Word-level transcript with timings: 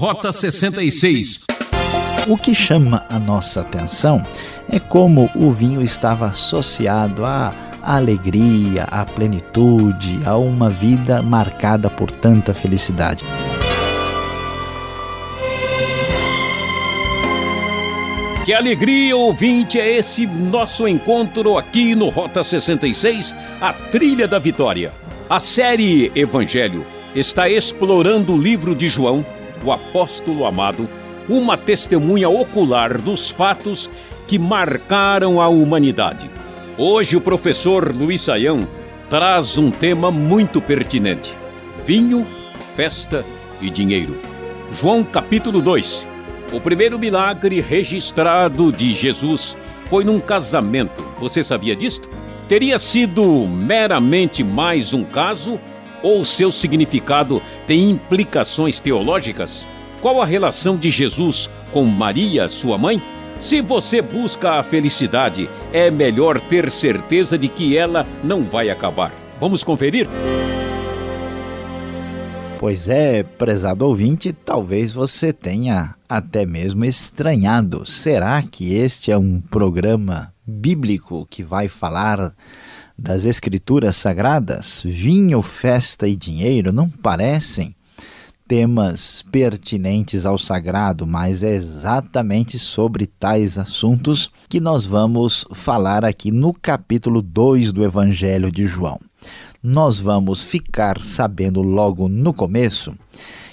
Rota 0.00 0.32
66. 0.32 1.44
O 2.26 2.34
que 2.38 2.54
chama 2.54 3.04
a 3.10 3.18
nossa 3.18 3.60
atenção 3.60 4.24
é 4.72 4.80
como 4.80 5.30
o 5.34 5.50
vinho 5.50 5.82
estava 5.82 6.24
associado 6.24 7.22
à 7.22 7.54
alegria, 7.82 8.84
à 8.84 9.04
plenitude, 9.04 10.18
a 10.24 10.38
uma 10.38 10.70
vida 10.70 11.20
marcada 11.20 11.90
por 11.90 12.10
tanta 12.10 12.54
felicidade. 12.54 13.26
Que 18.46 18.54
alegria, 18.54 19.14
ouvinte, 19.14 19.78
é 19.78 19.98
esse 19.98 20.26
nosso 20.26 20.88
encontro 20.88 21.58
aqui 21.58 21.94
no 21.94 22.08
Rota 22.08 22.42
66, 22.42 23.36
a 23.60 23.74
Trilha 23.74 24.26
da 24.26 24.38
Vitória. 24.38 24.94
A 25.28 25.38
série 25.38 26.10
Evangelho 26.14 26.86
está 27.14 27.50
explorando 27.50 28.32
o 28.32 28.38
livro 28.38 28.74
de 28.74 28.88
João, 28.88 29.26
o 29.64 29.72
apóstolo 29.72 30.44
amado, 30.44 30.88
uma 31.28 31.56
testemunha 31.56 32.28
ocular 32.28 33.00
dos 33.00 33.30
fatos 33.30 33.90
que 34.26 34.38
marcaram 34.38 35.40
a 35.40 35.48
humanidade. 35.48 36.30
Hoje 36.78 37.16
o 37.16 37.20
professor 37.20 37.94
Luiz 37.94 38.22
Saião 38.22 38.68
traz 39.08 39.58
um 39.58 39.70
tema 39.70 40.10
muito 40.10 40.60
pertinente: 40.60 41.34
vinho, 41.86 42.26
festa 42.74 43.24
e 43.60 43.68
dinheiro. 43.68 44.18
João 44.72 45.02
capítulo 45.04 45.60
2 45.60 46.08
o 46.52 46.60
primeiro 46.60 46.98
milagre 46.98 47.60
registrado 47.60 48.72
de 48.72 48.92
Jesus 48.92 49.56
foi 49.88 50.02
num 50.02 50.18
casamento. 50.18 51.00
Você 51.20 51.44
sabia 51.44 51.76
disto? 51.76 52.08
Teria 52.48 52.76
sido 52.76 53.46
meramente 53.46 54.42
mais 54.42 54.92
um 54.92 55.04
caso 55.04 55.60
ou 56.02 56.24
seu 56.24 56.50
significado 56.50 57.42
tem 57.66 57.90
implicações 57.90 58.80
teológicas? 58.80 59.66
Qual 60.00 60.20
a 60.20 60.24
relação 60.24 60.76
de 60.76 60.90
Jesus 60.90 61.50
com 61.72 61.84
Maria, 61.84 62.48
sua 62.48 62.78
mãe? 62.78 63.00
Se 63.38 63.60
você 63.60 64.02
busca 64.02 64.58
a 64.58 64.62
felicidade, 64.62 65.48
é 65.72 65.90
melhor 65.90 66.40
ter 66.40 66.70
certeza 66.70 67.38
de 67.38 67.48
que 67.48 67.76
ela 67.76 68.06
não 68.22 68.44
vai 68.44 68.68
acabar. 68.68 69.12
Vamos 69.38 69.64
conferir? 69.64 70.06
Pois 72.58 72.90
é, 72.90 73.22
prezado 73.22 73.86
ouvinte, 73.86 74.34
talvez 74.34 74.92
você 74.92 75.32
tenha 75.32 75.94
até 76.06 76.44
mesmo 76.44 76.84
estranhado. 76.84 77.86
Será 77.86 78.42
que 78.42 78.74
este 78.74 79.10
é 79.10 79.16
um 79.16 79.40
programa 79.40 80.30
bíblico 80.46 81.26
que 81.30 81.42
vai 81.42 81.68
falar 81.68 82.34
das 83.00 83.24
Escrituras 83.24 83.96
Sagradas? 83.96 84.82
Vinho, 84.84 85.40
festa 85.42 86.06
e 86.06 86.14
dinheiro 86.14 86.72
não 86.72 86.88
parecem 86.88 87.74
temas 88.46 89.24
pertinentes 89.32 90.26
ao 90.26 90.36
sagrado, 90.36 91.06
mas 91.06 91.42
é 91.42 91.54
exatamente 91.54 92.58
sobre 92.58 93.06
tais 93.06 93.56
assuntos 93.56 94.30
que 94.48 94.60
nós 94.60 94.84
vamos 94.84 95.46
falar 95.52 96.04
aqui 96.04 96.30
no 96.30 96.52
capítulo 96.52 97.22
2 97.22 97.72
do 97.72 97.84
Evangelho 97.84 98.52
de 98.52 98.66
João 98.66 99.00
nós 99.62 100.00
vamos 100.00 100.42
ficar 100.42 101.00
sabendo 101.00 101.60
logo 101.60 102.08
no 102.08 102.32
começo 102.32 102.94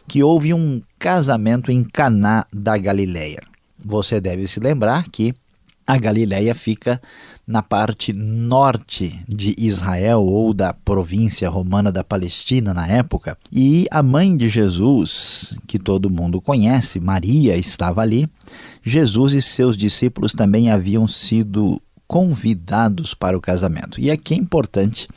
que 0.07 0.23
houve 0.23 0.53
um 0.53 0.81
casamento 0.97 1.69
em 1.69 1.83
Caná 1.83 2.45
da 2.51 2.77
Galileia. 2.77 3.41
Você 3.83 4.21
deve 4.21 4.47
se 4.47 4.59
lembrar 4.59 5.09
que 5.09 5.33
a 5.85 5.97
Galileia 5.97 6.55
fica 6.55 7.01
na 7.47 7.63
parte 7.63 8.11
norte 8.11 9.17
de 9.25 9.55
Israel 9.57 10.21
ou 10.21 10.53
da 10.53 10.73
província 10.73 11.49
romana 11.49 11.89
da 11.89 12.03
Palestina 12.03 12.73
na 12.73 12.85
época, 12.85 13.37
e 13.49 13.87
a 13.89 14.03
mãe 14.03 14.35
de 14.35 14.49
Jesus, 14.49 15.55
que 15.65 15.79
todo 15.79 16.09
mundo 16.09 16.41
conhece, 16.41 16.99
Maria, 16.99 17.55
estava 17.55 18.01
ali. 18.01 18.27
Jesus 18.83 19.33
e 19.33 19.41
seus 19.41 19.77
discípulos 19.77 20.33
também 20.33 20.69
haviam 20.69 21.07
sido 21.07 21.81
convidados 22.05 23.13
para 23.13 23.37
o 23.37 23.41
casamento. 23.41 23.99
E 23.99 24.11
aqui 24.11 24.33
é 24.33 24.37
importante 24.37 25.07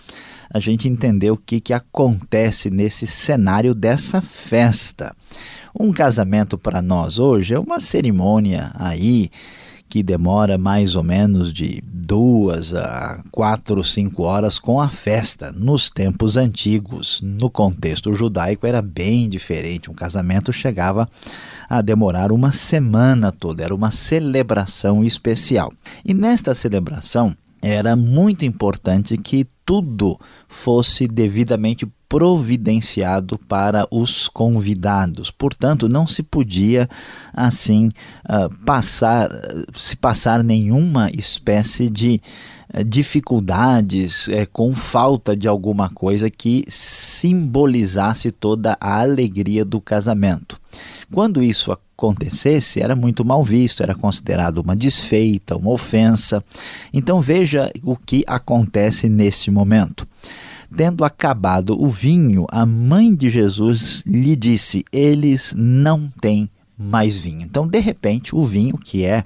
a 0.53 0.59
gente 0.59 0.89
entender 0.89 1.31
o 1.31 1.37
que, 1.37 1.61
que 1.61 1.73
acontece 1.73 2.71
nesse 2.71 3.07
cenário 3.07 3.75
dessa 3.75 4.21
festa. 4.21 5.15
Um 5.79 5.93
casamento 5.93 6.59
para 6.59 6.83
nós 6.83 7.19
hoje 7.19 7.55
é 7.55 7.59
uma 7.59 7.79
cerimônia 7.81 8.73
aí 8.75 9.31
que 9.91 10.05
demora 10.05 10.57
mais 10.57 10.95
ou 10.95 11.03
menos 11.03 11.53
de 11.53 11.83
duas 11.85 12.73
a 12.73 13.23
quatro, 13.33 13.83
cinco 13.83 14.23
horas 14.23 14.57
com 14.57 14.81
a 14.81 14.89
festa. 14.89 15.51
Nos 15.51 15.91
tempos 15.91 16.37
antigos, 16.37 17.21
no 17.21 17.51
contexto 17.51 18.15
judaico, 18.15 18.69
era 18.69 18.81
bem 18.81 19.29
diferente. 19.29 19.91
Um 19.91 19.95
casamento 19.95 20.53
chegava 20.53 21.11
a 21.69 21.83
demorar 21.83 22.31
uma 22.31 22.53
semana 22.53 23.33
toda, 23.33 23.65
era 23.65 23.75
uma 23.75 23.91
celebração 23.91 25.03
especial. 25.05 25.73
E 26.05 26.15
nesta 26.15 26.55
celebração, 26.55 27.37
era 27.61 27.95
muito 27.97 28.45
importante 28.45 29.17
que 29.19 29.47
tudo 29.67 30.19
fosse 30.49 31.07
devidamente 31.09 31.87
providenciado 32.11 33.39
para 33.39 33.87
os 33.89 34.27
convidados. 34.27 35.31
Portanto, 35.31 35.89
não 35.89 36.09
se 36.09 36.25
podia 36.25 36.91
assim 37.33 37.89
uh, 38.29 38.53
passar 38.65 39.31
se 39.73 39.95
passar 39.95 40.43
nenhuma 40.43 41.09
espécie 41.13 41.89
de 41.89 42.21
uh, 42.75 42.83
dificuldades 42.83 44.27
uh, 44.27 44.33
com 44.53 44.75
falta 44.75 45.37
de 45.37 45.47
alguma 45.47 45.89
coisa 45.89 46.29
que 46.29 46.65
simbolizasse 46.67 48.33
toda 48.33 48.77
a 48.81 49.01
alegria 49.01 49.65
do 49.65 49.81
casamento. 49.81 50.61
Quando 51.13 51.41
isso 51.41 51.71
acontecesse, 51.71 52.83
era 52.83 52.97
muito 52.97 53.25
mal 53.25 53.45
visto, 53.45 53.85
era 53.85 53.95
considerado 53.95 54.59
uma 54.59 54.75
desfeita, 54.75 55.57
uma 55.57 55.71
ofensa. 55.71 56.43
Então 56.93 57.21
veja 57.21 57.71
o 57.85 57.97
que 57.97 58.25
acontece 58.27 59.09
nesse 59.09 59.49
momento. 59.49 60.09
Tendo 60.77 61.05
acabado 61.05 61.81
o 61.81 61.89
vinho, 61.89 62.47
a 62.51 62.65
mãe 62.65 63.15
de 63.15 63.29
Jesus 63.29 64.03
lhe 64.07 64.37
disse: 64.37 64.85
Eles 64.93 65.55
não 65.57 66.09
têm 66.21 66.49
mais 66.79 67.17
vinho. 67.17 67.43
Então, 67.43 67.67
de 67.67 67.79
repente, 67.79 68.35
o 68.35 68.45
vinho, 68.45 68.79
que 68.79 69.05
é 69.05 69.25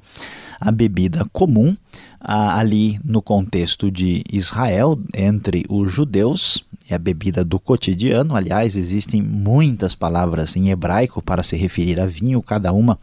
a 0.60 0.72
bebida 0.72 1.26
comum 1.32 1.76
ali 2.18 2.98
no 3.04 3.20
contexto 3.20 3.90
de 3.90 4.24
Israel, 4.32 4.98
entre 5.14 5.64
os 5.68 5.92
judeus, 5.92 6.64
é 6.88 6.94
a 6.94 6.98
bebida 6.98 7.44
do 7.44 7.58
cotidiano. 7.58 8.34
Aliás, 8.34 8.76
existem 8.76 9.22
muitas 9.22 9.94
palavras 9.94 10.56
em 10.56 10.70
hebraico 10.70 11.22
para 11.22 11.42
se 11.42 11.56
referir 11.56 12.00
a 12.00 12.06
vinho, 12.06 12.42
cada 12.42 12.72
uma 12.72 12.98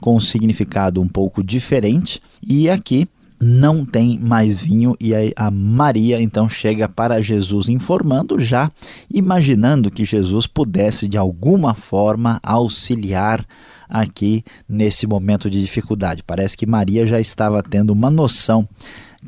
com 0.00 0.16
um 0.16 0.20
significado 0.20 1.00
um 1.00 1.08
pouco 1.08 1.42
diferente. 1.42 2.20
E 2.42 2.68
aqui 2.68 3.08
não 3.40 3.84
tem 3.84 4.18
mais 4.18 4.62
vinho 4.62 4.96
e 4.98 5.14
aí 5.14 5.32
a 5.36 5.50
Maria 5.50 6.20
então 6.20 6.48
chega 6.48 6.88
para 6.88 7.20
Jesus 7.20 7.68
informando 7.68 8.40
já 8.40 8.70
imaginando 9.12 9.90
que 9.90 10.04
Jesus 10.04 10.46
pudesse 10.46 11.06
de 11.06 11.18
alguma 11.18 11.74
forma 11.74 12.40
auxiliar 12.42 13.44
aqui 13.88 14.44
nesse 14.68 15.06
momento 15.06 15.48
de 15.48 15.60
dificuldade. 15.60 16.22
Parece 16.26 16.56
que 16.56 16.66
Maria 16.66 17.06
já 17.06 17.20
estava 17.20 17.62
tendo 17.62 17.90
uma 17.90 18.10
noção 18.10 18.68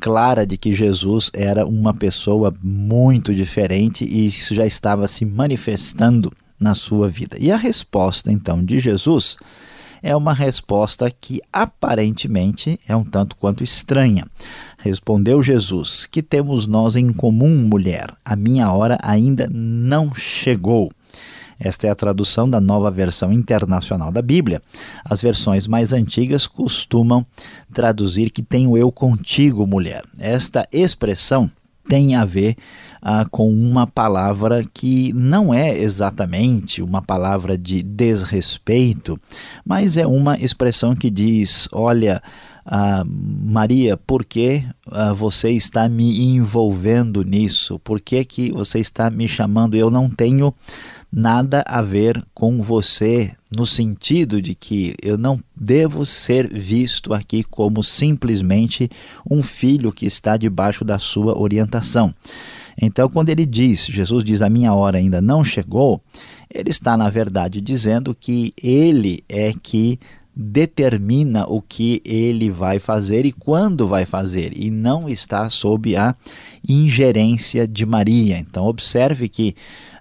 clara 0.00 0.47
de 0.47 0.56
que 0.56 0.72
Jesus 0.72 1.30
era 1.34 1.66
uma 1.66 1.92
pessoa 1.92 2.54
muito 2.62 3.34
diferente 3.34 4.04
e 4.04 4.26
isso 4.26 4.54
já 4.54 4.66
estava 4.66 5.08
se 5.08 5.24
manifestando 5.24 6.32
na 6.58 6.74
sua 6.74 7.08
vida. 7.08 7.36
E 7.38 7.50
a 7.50 7.56
resposta 7.56 8.32
então 8.32 8.64
de 8.64 8.80
Jesus 8.80 9.36
é 10.03 10.14
uma 10.14 10.32
resposta 10.32 11.10
que 11.10 11.41
aparentemente 11.53 12.78
é 12.86 12.94
um 12.94 13.04
tanto 13.04 13.36
quanto 13.36 13.64
estranha. 13.64 14.26
Respondeu 14.78 15.42
Jesus: 15.42 16.06
Que 16.06 16.22
temos 16.22 16.66
nós 16.66 16.97
em 16.97 17.12
comum, 17.12 17.69
mulher? 17.69 18.14
A 18.25 18.36
minha 18.36 18.72
hora 18.72 18.98
ainda 19.03 19.48
não 19.50 20.14
chegou. 20.14 20.91
Esta 21.60 21.88
é 21.88 21.91
a 21.91 21.94
tradução 21.94 22.48
da 22.48 22.60
nova 22.60 22.91
versão 22.91 23.32
internacional 23.32 24.12
da 24.12 24.22
Bíblia. 24.22 24.62
As 25.04 25.21
versões 25.21 25.66
mais 25.66 25.92
antigas 25.92 26.47
costumam 26.47 27.27
traduzir 27.72 28.30
que 28.30 28.42
tenho 28.42 28.77
eu 28.77 28.92
contigo, 28.92 29.66
mulher. 29.66 30.04
Esta 30.21 30.68
expressão 30.71 31.50
tem 31.89 32.15
a 32.15 32.24
ver 32.24 32.56
ah, 33.00 33.27
com 33.30 33.50
uma 33.50 33.86
palavra 33.86 34.65
que 34.72 35.12
não 35.12 35.53
é 35.53 35.77
exatamente 35.78 36.83
uma 36.83 37.03
palavra 37.03 37.56
de 37.56 37.83
desrespeito, 37.83 39.18
mas 39.65 39.97
é 39.97 40.06
uma 40.06 40.39
expressão 40.39 40.95
que 40.95 41.10
diz: 41.10 41.68
olha. 41.72 42.22
Ah, 42.71 43.03
Maria, 43.06 43.97
por 43.97 44.27
que 44.27 44.62
ah, 44.92 45.15
você 45.15 45.53
está 45.53 45.89
me 45.89 46.22
envolvendo 46.22 47.24
nisso? 47.24 47.78
Por 47.78 47.98
que, 47.98 48.22
que 48.27 48.53
você 48.53 48.78
está 48.78 49.09
me 49.09 49.27
chamando? 49.27 49.74
Eu 49.74 49.91
não 49.91 50.10
tenho 50.10 50.53
nada 51.10 51.65
a 51.66 51.80
ver 51.80 52.22
com 52.34 52.62
você, 52.62 53.33
no 53.56 53.66
sentido 53.66 54.41
de 54.42 54.54
que 54.54 54.95
eu 55.03 55.16
não 55.16 55.41
devo 55.56 56.04
ser 56.04 56.48
visto 56.48 57.15
aqui 57.15 57.42
como 57.42 57.83
simplesmente 57.83 58.91
um 59.28 59.42
filho 59.42 59.91
que 59.91 60.06
está 60.06 60.36
debaixo 60.36 60.84
da 60.84 60.98
sua 60.98 61.39
orientação. 61.39 62.15
Então, 62.80 63.09
quando 63.09 63.28
ele 63.28 63.45
diz, 63.45 63.86
Jesus 63.86 64.22
diz, 64.22 64.41
a 64.41 64.48
minha 64.48 64.72
hora 64.72 64.98
ainda 64.98 65.21
não 65.21 65.42
chegou, 65.42 66.01
Ele 66.53 66.71
está, 66.71 66.97
na 66.97 67.10
verdade, 67.10 67.60
dizendo 67.60 68.15
que 68.15 68.54
ele 68.63 69.25
é 69.28 69.53
que 69.60 69.98
determina 70.34 71.45
o 71.48 71.60
que 71.60 72.01
ele 72.04 72.48
vai 72.48 72.78
fazer 72.78 73.27
e 73.27 73.33
quando 73.33 73.89
vai 73.89 74.07
fazer, 74.07 74.57
e 74.57 74.71
não 74.71 75.09
está 75.09 75.51
sob 75.51 75.97
a 75.97 76.15
ingerência 76.66 77.66
de 77.66 77.84
Maria. 77.84 78.39
Então, 78.39 78.65
observe 78.65 79.28
que 79.28 79.57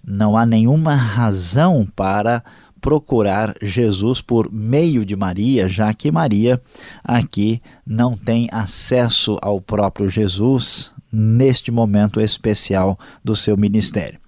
não 0.06 0.38
há 0.38 0.45
nenhuma 0.45 0.95
razão 0.95 1.88
para 1.95 2.44
procurar 2.80 3.56
Jesus 3.63 4.21
por 4.21 4.51
meio 4.53 5.03
de 5.03 5.15
Maria, 5.15 5.68
já 5.68 5.91
que 5.94 6.12
Maria 6.12 6.62
aqui 7.03 7.59
não 7.83 8.15
tem 8.15 8.47
acesso 8.51 9.39
ao 9.41 9.59
próprio 9.59 10.07
Jesus 10.07 10.94
neste 11.12 11.71
momento 11.71 12.19
especial 12.19 12.98
do 13.24 13.36
seu 13.36 13.56
ministério. 13.57 14.19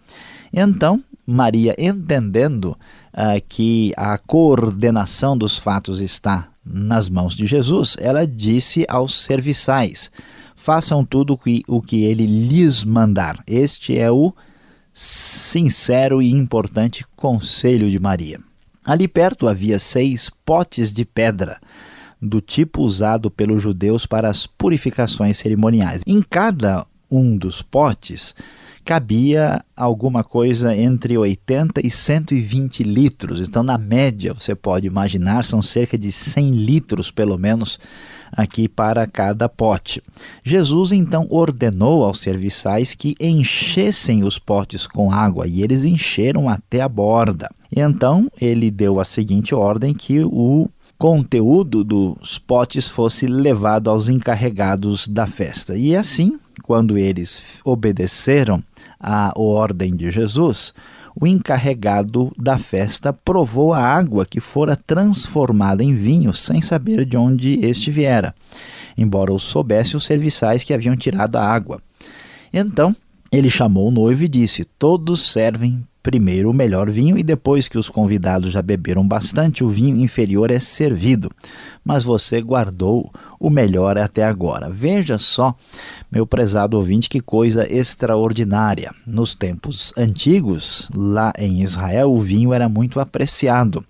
Então, 0.52 1.04
Maria, 1.26 1.76
entendendo 1.78 2.78
uh, 3.14 3.42
que 3.48 3.94
a 3.96 4.18
coordenação 4.18 5.38
dos 5.38 5.58
fatos 5.58 6.00
está 6.00 6.48
nas 6.66 7.08
mãos 7.08 7.36
de 7.36 7.46
Jesus, 7.46 7.96
ela 8.00 8.26
disse 8.26 8.86
aos 8.90 9.24
serviçais: 9.24 10.12
façam 10.56 11.06
tudo 11.06 11.38
que, 11.38 11.64
o 11.68 11.82
que 11.82 12.04
ele 12.04 12.26
lhes 12.26 12.84
mandar. 12.84 13.44
Este 13.46 13.98
é 13.98 14.12
o 14.12 14.34
sincero 14.92 16.22
e 16.22 16.32
importante 16.32 17.06
conselho 17.16 17.90
de 17.90 18.00
Maria. 18.00 18.40
Ali 18.84 19.08
perto 19.08 19.48
havia 19.48 19.78
seis 19.78 20.30
potes 20.44 20.92
de 20.92 21.06
pedra, 21.06 21.60
do 22.22 22.42
tipo 22.42 22.82
usado 22.82 23.32
pelos 23.32 23.62
judeus 23.62 24.06
para 24.06 24.30
as 24.30 24.46
purificações 24.46 25.38
cerimoniais. 25.38 26.02
Em 26.06 26.22
cada 26.22 26.86
um 27.10 27.38
dos 27.38 27.62
potes 27.62 28.36
cabia 28.84 29.64
alguma 29.78 30.24
coisa 30.24 30.76
entre 30.76 31.16
80 31.16 31.86
e 31.86 31.92
120 31.92 32.82
litros. 32.82 33.40
Então, 33.40 33.62
na 33.62 33.78
média, 33.78 34.34
você 34.34 34.56
pode 34.56 34.88
imaginar, 34.88 35.46
são 35.46 35.62
cerca 35.62 35.96
de 35.96 36.12
100 36.12 36.52
litros, 36.52 37.12
pelo 37.12 37.38
menos, 37.38 37.80
aqui 38.32 38.68
para 38.68 39.06
cada 39.06 39.48
pote. 39.48 40.02
Jesus 40.44 40.92
então 40.92 41.28
ordenou 41.30 42.04
aos 42.04 42.20
serviçais 42.20 42.94
que 42.94 43.16
enchessem 43.20 44.24
os 44.24 44.40
potes 44.40 44.88
com 44.88 45.12
água 45.12 45.48
e 45.48 45.62
eles 45.62 45.84
encheram 45.84 46.50
até 46.50 46.82
a 46.82 46.90
borda. 46.90 47.50
E 47.72 47.80
então 47.80 48.28
ele 48.42 48.72
deu 48.72 49.00
a 49.00 49.06
seguinte 49.06 49.54
ordem 49.54 49.94
que 49.94 50.22
o 50.24 50.68
conteúdo 51.00 51.82
dos 51.82 52.38
potes 52.38 52.86
fosse 52.86 53.26
levado 53.26 53.90
aos 53.90 54.10
encarregados 54.10 55.08
da 55.08 55.26
festa. 55.26 55.78
E 55.78 55.96
assim, 55.96 56.38
quando 56.62 56.98
eles 56.98 57.62
obedeceram 57.64 58.62
à 59.00 59.32
ordem 59.40 59.96
de 59.96 60.12
Jesus, 60.12 60.74
o 61.16 61.26
encarregado 61.26 62.34
da 62.38 62.58
festa 62.58 63.14
provou 63.14 63.74
a 63.74 63.82
água 63.82 64.26
que 64.26 64.42
fora 64.42 64.76
transformada 64.76 65.82
em 65.82 65.96
vinho 65.96 66.34
sem 66.34 66.62
saber 66.62 67.06
de 67.06 67.16
onde 67.16 67.66
este 67.66 67.90
viera, 67.90 68.36
embora 68.98 69.32
o 69.32 69.40
soubesse 69.40 69.96
os 69.96 70.04
serviçais 70.04 70.66
que 70.66 70.74
haviam 70.74 70.98
tirado 70.98 71.38
a 71.38 71.46
água. 71.46 71.82
Então 72.54 72.94
ele 73.32 73.50
chamou 73.50 73.88
o 73.88 73.92
noivo 73.92 74.26
e 74.26 74.28
disse: 74.28 74.66
Todos 74.66 75.32
servem 75.32 75.82
primeiro 76.02 76.50
o 76.50 76.54
melhor 76.54 76.90
vinho 76.90 77.18
e 77.18 77.24
depois 77.24 77.68
que 77.68 77.78
os 77.78 77.90
convidados 77.90 78.52
já 78.52 78.62
beberam 78.62 79.08
bastante, 79.08 79.64
o 79.64 79.68
vinho 79.68 80.00
inferior 80.00 80.52
é 80.52 80.60
servido. 80.60 81.30
Mas 81.84 82.04
você 82.04 82.42
guardou 82.42 83.12
o 83.40 83.50
melhor 83.50 83.98
até 83.98 84.24
agora. 84.24 84.70
Veja 84.70 85.18
só, 85.18 85.56
meu 86.12 86.26
prezado 86.26 86.78
ouvinte, 86.78 87.10
que 87.10 87.20
coisa 87.20 87.72
extraordinária. 87.72 88.94
Nos 89.06 89.36
tempos 89.36 89.94
antigos, 89.98 90.90
lá 90.96 91.34
em 91.38 91.62
Israel, 91.62 92.12
o 92.12 92.20
vinho 92.20 92.54
era 92.54 92.70
muito 92.70 93.00
apreciado 93.00 93.84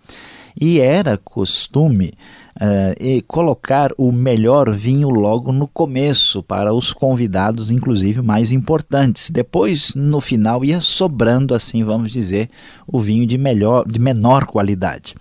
e 0.60 0.80
era 0.80 1.18
costume 1.18 2.14
uh, 2.60 2.96
e 3.00 3.22
colocar 3.22 3.92
o 3.98 4.12
melhor 4.12 4.70
vinho 4.70 5.10
logo 5.10 5.52
no 5.52 5.68
começo 5.68 6.44
para 6.44 6.74
os 6.74 6.94
convidados, 6.94 7.72
inclusive 7.72 8.22
mais 8.22 8.52
importantes. 8.52 9.30
Depois, 9.30 9.94
no 9.96 10.20
final, 10.20 10.64
ia 10.66 10.82
sobrando, 10.82 11.56
assim 11.56 11.84
vamos 11.84 12.12
dizer, 12.12 12.50
o 12.86 13.00
vinho 13.00 13.26
de 13.26 13.38
melhor, 13.38 13.88
de 13.88 14.00
menor 14.00 14.46
qualidade. 14.46 15.16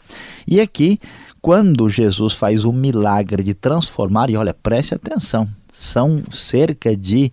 E 0.46 0.60
aqui, 0.60 0.98
quando 1.40 1.88
Jesus 1.88 2.34
faz 2.34 2.64
o 2.64 2.72
milagre 2.72 3.42
de 3.42 3.54
transformar, 3.54 4.28
e 4.28 4.36
olha, 4.36 4.52
preste 4.52 4.94
atenção, 4.94 5.48
são 5.72 6.24
cerca 6.30 6.96
de 6.96 7.30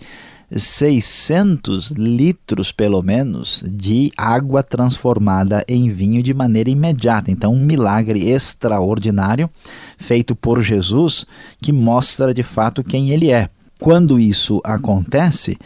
600 0.51 1.92
litros, 1.92 2.71
pelo 2.71 3.01
menos, 3.01 3.63
de 3.68 4.12
água 4.18 4.62
transformada 4.63 5.63
em 5.68 5.89
vinho 5.89 6.21
de 6.21 6.33
maneira 6.33 6.69
imediata. 6.69 7.31
Então, 7.31 7.53
um 7.53 7.63
milagre 7.63 8.30
extraordinário 8.30 9.50
feito 9.97 10.36
por 10.36 10.62
Jesus 10.62 11.25
que 11.62 11.71
mostra 11.71 12.33
de 12.33 12.44
fato 12.44 12.83
quem 12.83 13.09
ele 13.09 13.31
é. 13.31 13.50
Quando 13.80 14.19
isso 14.19 14.62
acontece, 14.63 15.57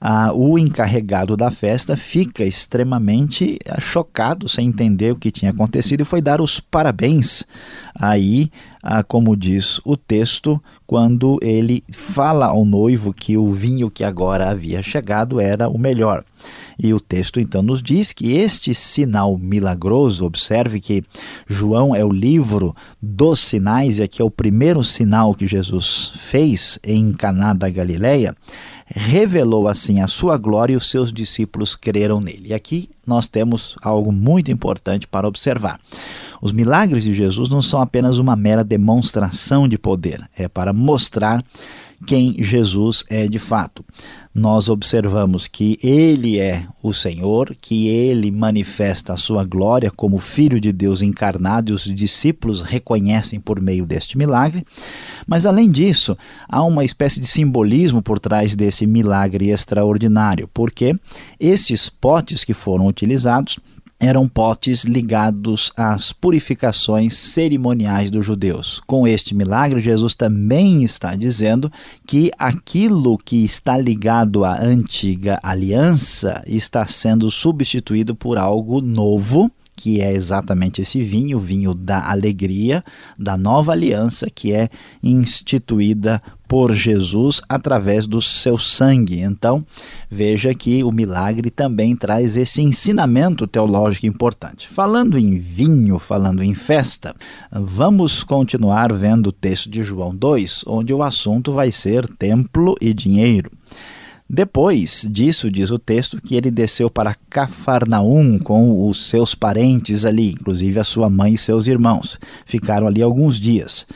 ah, 0.00 0.30
o 0.32 0.58
encarregado 0.58 1.36
da 1.36 1.50
festa 1.50 1.96
fica 1.96 2.44
extremamente 2.44 3.58
ah, 3.68 3.80
chocado, 3.80 4.48
sem 4.48 4.68
entender 4.68 5.12
o 5.12 5.16
que 5.16 5.30
tinha 5.30 5.50
acontecido, 5.50 6.02
e 6.02 6.04
foi 6.04 6.22
dar 6.22 6.40
os 6.40 6.60
parabéns. 6.60 7.44
Aí, 7.94 8.50
ah, 8.82 9.02
como 9.02 9.36
diz 9.36 9.80
o 9.84 9.96
texto, 9.96 10.62
quando 10.86 11.38
ele 11.42 11.82
fala 11.90 12.46
ao 12.46 12.64
noivo 12.64 13.12
que 13.12 13.36
o 13.36 13.52
vinho 13.52 13.90
que 13.90 14.04
agora 14.04 14.48
havia 14.48 14.82
chegado 14.82 15.40
era 15.40 15.68
o 15.68 15.76
melhor. 15.76 16.24
E 16.78 16.94
o 16.94 17.00
texto 17.00 17.40
então 17.40 17.60
nos 17.60 17.82
diz 17.82 18.12
que 18.12 18.36
este 18.36 18.72
sinal 18.72 19.36
milagroso, 19.36 20.24
observe 20.24 20.78
que 20.78 21.02
João 21.48 21.92
é 21.92 22.04
o 22.04 22.12
livro 22.12 22.74
dos 23.02 23.40
sinais, 23.40 23.98
e 23.98 24.04
aqui 24.04 24.22
é 24.22 24.24
o 24.24 24.30
primeiro 24.30 24.84
sinal 24.84 25.34
que 25.34 25.48
Jesus 25.48 26.12
fez 26.14 26.78
em 26.84 27.12
Caná 27.12 27.52
da 27.52 27.68
Galileia 27.68 28.36
revelou 28.88 29.68
assim 29.68 30.00
a 30.00 30.06
sua 30.06 30.36
glória 30.36 30.74
e 30.74 30.76
os 30.76 30.88
seus 30.88 31.12
discípulos 31.12 31.76
creram 31.76 32.20
nele. 32.20 32.48
E 32.48 32.54
aqui 32.54 32.90
nós 33.06 33.28
temos 33.28 33.76
algo 33.82 34.12
muito 34.12 34.50
importante 34.50 35.06
para 35.06 35.28
observar. 35.28 35.80
Os 36.40 36.52
milagres 36.52 37.04
de 37.04 37.12
Jesus 37.12 37.48
não 37.48 37.60
são 37.60 37.80
apenas 37.80 38.18
uma 38.18 38.36
mera 38.36 38.62
demonstração 38.62 39.66
de 39.66 39.76
poder, 39.76 40.28
é 40.36 40.46
para 40.48 40.72
mostrar 40.72 41.44
quem 42.06 42.42
Jesus 42.42 43.04
é 43.08 43.26
de 43.26 43.38
fato 43.38 43.84
nós 44.38 44.68
observamos 44.68 45.48
que 45.48 45.78
ele 45.82 46.38
é 46.38 46.64
o 46.82 46.94
Senhor, 46.94 47.56
que 47.60 47.88
ele 47.88 48.30
manifesta 48.30 49.12
a 49.12 49.16
sua 49.16 49.44
glória 49.44 49.90
como 49.90 50.18
Filho 50.18 50.60
de 50.60 50.72
Deus 50.72 51.02
encarnado 51.02 51.72
e 51.72 51.74
os 51.74 51.82
discípulos 51.82 52.62
reconhecem 52.62 53.40
por 53.40 53.60
meio 53.60 53.84
deste 53.84 54.16
milagre. 54.16 54.64
Mas 55.26 55.44
além 55.44 55.70
disso, 55.70 56.16
há 56.48 56.62
uma 56.62 56.84
espécie 56.84 57.20
de 57.20 57.26
simbolismo 57.26 58.00
por 58.00 58.20
trás 58.20 58.54
desse 58.54 58.86
milagre 58.86 59.50
extraordinário, 59.50 60.48
porque 60.54 60.96
esses 61.40 61.88
potes 61.88 62.44
que 62.44 62.54
foram 62.54 62.86
utilizados 62.86 63.58
eram 64.00 64.28
potes 64.28 64.84
ligados 64.84 65.72
às 65.76 66.12
purificações 66.12 67.16
cerimoniais 67.16 68.10
dos 68.10 68.24
judeus. 68.24 68.80
Com 68.86 69.06
este 69.06 69.34
milagre, 69.34 69.80
Jesus 69.80 70.14
também 70.14 70.84
está 70.84 71.16
dizendo 71.16 71.70
que 72.06 72.30
aquilo 72.38 73.18
que 73.18 73.44
está 73.44 73.76
ligado 73.76 74.44
à 74.44 74.60
antiga 74.62 75.40
aliança 75.42 76.42
está 76.46 76.86
sendo 76.86 77.30
substituído 77.30 78.14
por 78.14 78.38
algo 78.38 78.80
novo 78.80 79.50
que 79.78 80.00
é 80.00 80.12
exatamente 80.12 80.82
esse 80.82 81.00
vinho, 81.00 81.36
o 81.36 81.40
vinho 81.40 81.72
da 81.72 82.10
alegria, 82.10 82.82
da 83.16 83.38
nova 83.38 83.70
aliança 83.70 84.28
que 84.28 84.52
é 84.52 84.68
instituída 85.00 86.20
por 86.48 86.74
Jesus 86.74 87.40
através 87.48 88.04
do 88.04 88.20
seu 88.20 88.58
sangue. 88.58 89.20
Então, 89.20 89.64
veja 90.10 90.52
que 90.52 90.82
o 90.82 90.90
milagre 90.90 91.48
também 91.48 91.94
traz 91.94 92.36
esse 92.36 92.60
ensinamento 92.60 93.46
teológico 93.46 94.06
importante. 94.06 94.66
Falando 94.66 95.16
em 95.16 95.38
vinho, 95.38 95.96
falando 96.00 96.42
em 96.42 96.54
festa, 96.54 97.14
vamos 97.52 98.24
continuar 98.24 98.92
vendo 98.92 99.28
o 99.28 99.32
texto 99.32 99.70
de 99.70 99.84
João 99.84 100.12
2, 100.12 100.64
onde 100.66 100.92
o 100.92 101.04
assunto 101.04 101.52
vai 101.52 101.70
ser 101.70 102.08
templo 102.16 102.74
e 102.80 102.92
dinheiro. 102.92 103.52
Depois 104.30 105.06
disso, 105.10 105.50
diz 105.50 105.70
o 105.70 105.78
texto, 105.78 106.20
que 106.20 106.34
ele 106.34 106.50
desceu 106.50 106.90
para 106.90 107.16
Cafarnaum 107.30 108.38
com 108.38 108.86
os 108.86 109.08
seus 109.08 109.34
parentes 109.34 110.04
ali, 110.04 110.32
inclusive 110.32 110.78
a 110.78 110.84
sua 110.84 111.08
mãe 111.08 111.32
e 111.32 111.38
seus 111.38 111.66
irmãos. 111.66 112.20
Ficaram 112.44 112.86
ali 112.86 113.00
alguns 113.00 113.40
dias. 113.40 113.86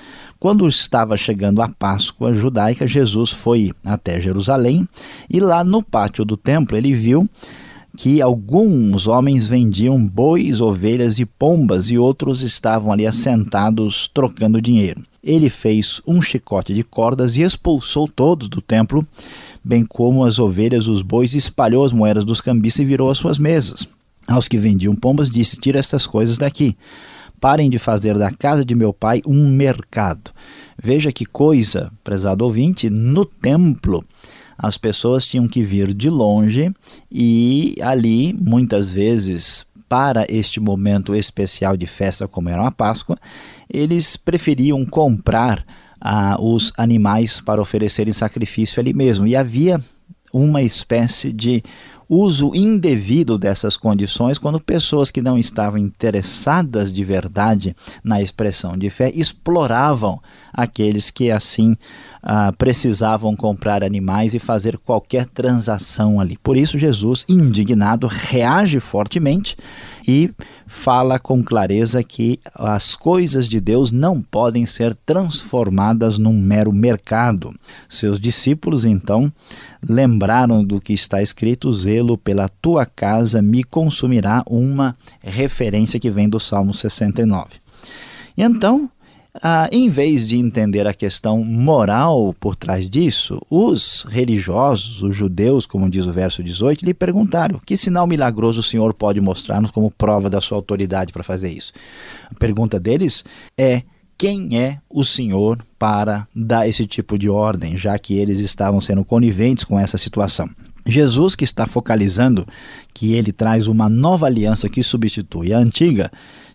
Quando 0.40 0.66
estava 0.66 1.16
chegando 1.18 1.60
a 1.60 1.68
Páscoa 1.68 2.32
judaica, 2.32 2.86
Jesus 2.86 3.30
foi 3.30 3.72
até 3.84 4.20
Jerusalém 4.20 4.88
e 5.28 5.38
lá 5.38 5.62
no 5.62 5.82
pátio 5.82 6.24
do 6.24 6.36
templo 6.36 6.76
ele 6.76 6.94
viu 6.94 7.28
que 7.96 8.22
alguns 8.22 9.06
homens 9.06 9.46
vendiam 9.46 10.04
bois, 10.04 10.60
ovelhas 10.60 11.18
e 11.18 11.26
pombas 11.26 11.90
e 11.90 11.98
outros 11.98 12.40
estavam 12.42 12.90
ali 12.90 13.06
assentados 13.06 14.08
trocando 14.08 14.62
dinheiro. 14.62 15.04
Ele 15.22 15.48
fez 15.48 16.00
um 16.06 16.20
chicote 16.20 16.74
de 16.74 16.82
cordas 16.82 17.36
e 17.36 17.42
expulsou 17.42 18.08
todos 18.08 18.48
do 18.48 18.60
templo 18.60 19.06
bem 19.64 19.84
como 19.84 20.24
as 20.24 20.38
ovelhas, 20.38 20.86
os 20.86 21.02
bois, 21.02 21.34
espalhou 21.34 21.84
as 21.84 21.92
moedas 21.92 22.24
dos 22.24 22.40
cambistas 22.40 22.80
e 22.80 22.86
virou 22.86 23.10
as 23.10 23.18
suas 23.18 23.38
mesas. 23.38 23.86
Aos 24.26 24.48
que 24.48 24.58
vendiam 24.58 24.94
pombas, 24.94 25.28
disse: 25.28 25.58
Tira 25.58 25.78
estas 25.78 26.06
coisas 26.06 26.38
daqui. 26.38 26.76
Parem 27.40 27.68
de 27.68 27.78
fazer 27.78 28.16
da 28.16 28.30
casa 28.30 28.64
de 28.64 28.74
meu 28.74 28.92
pai 28.92 29.20
um 29.26 29.48
mercado. 29.48 30.30
Veja 30.80 31.10
que 31.10 31.26
coisa, 31.26 31.90
prezado 32.04 32.44
ouvinte, 32.44 32.88
no 32.88 33.24
templo 33.24 34.04
as 34.62 34.78
pessoas 34.78 35.26
tinham 35.26 35.48
que 35.48 35.60
vir 35.60 35.92
de 35.92 36.08
longe 36.08 36.72
e 37.10 37.74
ali, 37.82 38.32
muitas 38.32 38.92
vezes, 38.92 39.66
para 39.88 40.24
este 40.28 40.60
momento 40.60 41.16
especial 41.16 41.76
de 41.76 41.86
festa, 41.86 42.28
como 42.28 42.48
era 42.48 42.66
a 42.66 42.70
Páscoa, 42.70 43.18
eles 43.68 44.16
preferiam 44.16 44.86
comprar 44.86 45.64
ah, 46.02 46.36
os 46.40 46.72
animais 46.76 47.40
para 47.40 47.62
oferecerem 47.62 48.12
sacrifício 48.12 48.80
ali 48.80 48.92
mesmo. 48.92 49.26
E 49.26 49.36
havia 49.36 49.80
uma 50.32 50.62
espécie 50.62 51.32
de 51.32 51.62
uso 52.08 52.52
indevido 52.54 53.38
dessas 53.38 53.76
condições 53.76 54.36
quando 54.36 54.60
pessoas 54.60 55.10
que 55.10 55.22
não 55.22 55.38
estavam 55.38 55.78
interessadas 55.78 56.92
de 56.92 57.02
verdade 57.04 57.74
na 58.04 58.20
expressão 58.20 58.76
de 58.76 58.90
fé 58.90 59.10
exploravam 59.14 60.20
aqueles 60.52 61.10
que 61.10 61.30
assim 61.30 61.74
ah, 62.22 62.52
precisavam 62.56 63.34
comprar 63.34 63.82
animais 63.82 64.32
e 64.32 64.38
fazer 64.38 64.78
qualquer 64.78 65.26
transação 65.26 66.20
ali. 66.20 66.38
Por 66.38 66.56
isso, 66.56 66.78
Jesus, 66.78 67.24
indignado, 67.28 68.06
reage 68.06 68.78
fortemente 68.78 69.56
e 70.06 70.30
fala 70.66 71.18
com 71.18 71.42
clareza 71.42 72.02
que 72.04 72.38
as 72.54 72.94
coisas 72.94 73.48
de 73.48 73.60
Deus 73.60 73.90
não 73.90 74.22
podem 74.22 74.64
ser 74.66 74.94
transformadas 74.94 76.16
num 76.16 76.40
mero 76.40 76.72
mercado. 76.72 77.52
Seus 77.88 78.20
discípulos, 78.20 78.84
então, 78.84 79.32
lembraram 79.86 80.64
do 80.64 80.80
que 80.80 80.92
está 80.92 81.20
escrito: 81.20 81.72
zelo 81.72 82.16
pela 82.16 82.48
tua 82.48 82.86
casa 82.86 83.42
me 83.42 83.64
consumirá, 83.64 84.44
uma 84.46 84.96
referência 85.20 85.98
que 85.98 86.10
vem 86.10 86.28
do 86.28 86.38
Salmo 86.38 86.72
69. 86.72 87.56
E 88.36 88.42
então, 88.42 88.88
ah, 89.40 89.68
em 89.72 89.88
vez 89.88 90.28
de 90.28 90.36
entender 90.36 90.86
a 90.86 90.92
questão 90.92 91.42
moral 91.42 92.34
por 92.38 92.54
trás 92.54 92.88
disso, 92.88 93.40
os 93.48 94.06
religiosos, 94.10 95.02
os 95.02 95.16
judeus, 95.16 95.64
como 95.64 95.88
diz 95.88 96.04
o 96.04 96.12
verso 96.12 96.42
18, 96.42 96.84
lhe 96.84 96.92
perguntaram: 96.92 97.60
que 97.64 97.76
sinal 97.76 98.06
milagroso 98.06 98.60
o 98.60 98.62
Senhor 98.62 98.92
pode 98.92 99.20
mostrar-nos 99.20 99.70
como 99.70 99.90
prova 99.90 100.28
da 100.28 100.40
sua 100.40 100.58
autoridade 100.58 101.12
para 101.12 101.22
fazer 101.22 101.50
isso? 101.50 101.72
A 102.30 102.34
pergunta 102.34 102.78
deles 102.78 103.24
é: 103.56 103.82
quem 104.18 104.58
é 104.58 104.78
o 104.88 105.02
Senhor 105.02 105.64
para 105.78 106.28
dar 106.36 106.68
esse 106.68 106.86
tipo 106.86 107.18
de 107.18 107.30
ordem, 107.30 107.76
já 107.76 107.98
que 107.98 108.18
eles 108.18 108.38
estavam 108.38 108.80
sendo 108.80 109.04
coniventes 109.04 109.64
com 109.64 109.80
essa 109.80 109.96
situação? 109.96 110.48
Jesus, 110.84 111.36
que 111.36 111.44
está 111.44 111.66
focalizando 111.66 112.46
que 112.92 113.14
ele 113.14 113.32
traz 113.32 113.68
uma 113.68 113.88
nova 113.88 114.26
aliança 114.26 114.68
que 114.68 114.82
substitui 114.82 115.52
a 115.52 115.58
antiga, 115.58 116.10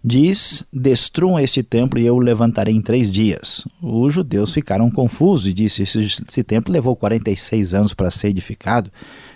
diz: 0.08 0.66
Destruam 0.72 1.38
este 1.38 1.62
templo 1.62 2.00
e 2.00 2.06
eu 2.06 2.16
o 2.16 2.20
levantarei 2.20 2.74
em 2.74 2.82
três 2.82 3.12
dias. 3.12 3.68
Os 3.82 4.14
judeus 4.14 4.54
ficaram 4.54 4.90
confusos 4.90 5.48
e 5.48 5.54
disse: 5.54 5.84
esse, 5.84 6.00
esse 6.00 6.44
templo 6.44 6.74
levou 6.74 6.96
46 6.96 7.74
anos 7.74 7.94
para 7.94 8.10
ser 8.10 8.30
edificado. 8.30 8.90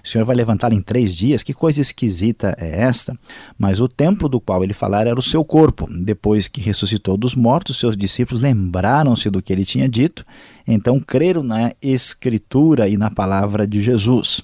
O 0.03 0.07
Senhor 0.07 0.23
vai 0.23 0.35
levantar 0.35 0.71
em 0.71 0.81
três 0.81 1.13
dias? 1.13 1.43
Que 1.43 1.53
coisa 1.53 1.81
esquisita 1.81 2.55
é 2.59 2.81
esta? 2.81 3.15
Mas 3.57 3.81
o 3.81 3.87
templo 3.87 4.29
do 4.29 4.39
qual 4.39 4.63
ele 4.63 4.73
falara 4.73 5.09
era 5.09 5.19
o 5.19 5.23
seu 5.23 5.43
corpo. 5.43 5.87
Depois 5.91 6.47
que 6.47 6.61
ressuscitou 6.61 7.17
dos 7.17 7.35
mortos, 7.35 7.77
seus 7.77 7.95
discípulos 7.95 8.41
lembraram-se 8.41 9.29
do 9.29 9.41
que 9.41 9.51
ele 9.51 9.65
tinha 9.65 9.87
dito, 9.87 10.25
então 10.67 10.99
creram 10.99 11.43
na 11.43 11.71
Escritura 11.81 12.87
e 12.87 12.97
na 12.97 13.11
palavra 13.11 13.67
de 13.67 13.81
Jesus. 13.81 14.43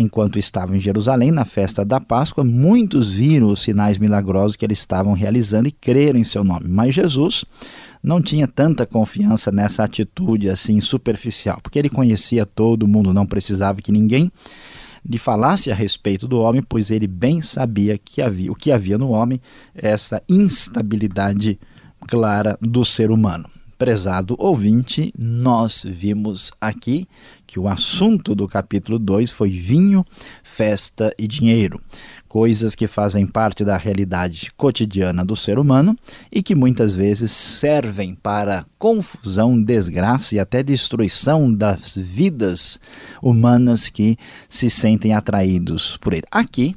Enquanto 0.00 0.38
estavam 0.38 0.76
em 0.76 0.78
Jerusalém 0.78 1.32
na 1.32 1.44
festa 1.44 1.84
da 1.84 1.98
Páscoa, 1.98 2.44
muitos 2.44 3.16
viram 3.16 3.48
os 3.48 3.62
sinais 3.62 3.98
milagrosos 3.98 4.54
que 4.54 4.64
eles 4.64 4.78
estavam 4.78 5.12
realizando 5.12 5.66
e 5.66 5.72
creram 5.72 6.20
em 6.20 6.22
seu 6.22 6.44
nome. 6.44 6.68
Mas 6.68 6.94
Jesus 6.94 7.44
não 8.00 8.22
tinha 8.22 8.46
tanta 8.46 8.86
confiança 8.86 9.50
nessa 9.50 9.82
atitude 9.82 10.48
assim 10.48 10.80
superficial, 10.80 11.58
porque 11.60 11.80
ele 11.80 11.90
conhecia 11.90 12.46
todo 12.46 12.86
mundo, 12.86 13.12
não 13.12 13.26
precisava 13.26 13.82
que 13.82 13.90
ninguém 13.90 14.30
lhe 15.04 15.18
falasse 15.18 15.72
a 15.72 15.74
respeito 15.74 16.28
do 16.28 16.38
homem, 16.38 16.62
pois 16.62 16.92
ele 16.92 17.08
bem 17.08 17.42
sabia 17.42 17.98
que 17.98 18.22
havia 18.22 18.52
o 18.52 18.54
que 18.54 18.70
havia 18.70 18.98
no 18.98 19.10
homem, 19.10 19.40
essa 19.74 20.22
instabilidade 20.28 21.58
clara 22.06 22.56
do 22.60 22.84
ser 22.84 23.10
humano. 23.10 23.50
Prezado 23.78 24.34
ouvinte, 24.40 25.14
nós 25.16 25.84
vimos 25.86 26.50
aqui 26.60 27.06
que 27.46 27.60
o 27.60 27.68
assunto 27.68 28.34
do 28.34 28.48
capítulo 28.48 28.98
2 28.98 29.30
foi 29.30 29.50
vinho, 29.50 30.04
festa 30.42 31.14
e 31.16 31.28
dinheiro, 31.28 31.80
coisas 32.26 32.74
que 32.74 32.88
fazem 32.88 33.24
parte 33.24 33.64
da 33.64 33.76
realidade 33.76 34.50
cotidiana 34.56 35.24
do 35.24 35.36
ser 35.36 35.60
humano 35.60 35.96
e 36.32 36.42
que 36.42 36.56
muitas 36.56 36.92
vezes 36.92 37.30
servem 37.30 38.16
para 38.16 38.66
confusão, 38.76 39.62
desgraça 39.62 40.34
e 40.34 40.40
até 40.40 40.60
destruição 40.60 41.54
das 41.54 41.94
vidas 41.94 42.80
humanas 43.22 43.88
que 43.88 44.18
se 44.48 44.68
sentem 44.68 45.14
atraídos 45.14 45.96
por 45.98 46.12
ele. 46.12 46.26
Aqui, 46.32 46.74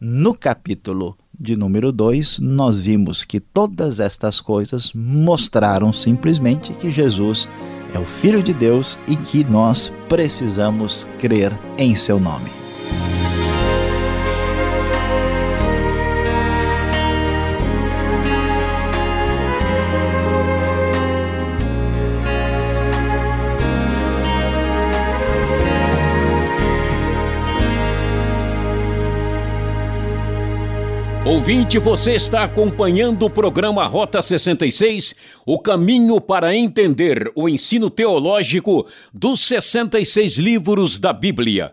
no 0.00 0.34
capítulo 0.34 1.16
de 1.38 1.56
número 1.56 1.90
2, 1.90 2.38
nós 2.40 2.78
vimos 2.80 3.24
que 3.24 3.40
todas 3.40 3.98
estas 4.00 4.40
coisas 4.40 4.92
mostraram 4.92 5.92
simplesmente 5.92 6.72
que 6.72 6.90
Jesus 6.90 7.48
é 7.92 7.98
o 7.98 8.04
Filho 8.04 8.42
de 8.42 8.52
Deus 8.52 8.98
e 9.08 9.16
que 9.16 9.44
nós 9.44 9.92
precisamos 10.08 11.08
crer 11.18 11.58
em 11.76 11.94
seu 11.94 12.20
nome. 12.20 12.67
Ouvinte, 31.38 31.78
você 31.78 32.14
está 32.14 32.42
acompanhando 32.42 33.24
o 33.24 33.30
programa 33.30 33.86
Rota 33.86 34.20
66, 34.20 35.14
o 35.46 35.56
caminho 35.56 36.20
para 36.20 36.52
entender 36.52 37.30
o 37.32 37.48
ensino 37.48 37.88
teológico 37.88 38.88
dos 39.14 39.42
66 39.42 40.36
livros 40.38 40.98
da 40.98 41.12
Bíblia. 41.12 41.72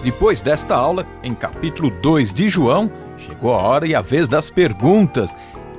Depois 0.04 0.42
desta 0.42 0.74
aula, 0.74 1.06
em 1.22 1.34
capítulo 1.34 1.90
2 2.02 2.34
de 2.34 2.50
João, 2.50 3.07
Chegou 3.38 3.54
a 3.54 3.58
hora 3.58 3.86
e 3.86 3.94
a 3.94 4.02
vez 4.02 4.26
das 4.26 4.50
perguntas. 4.50 5.34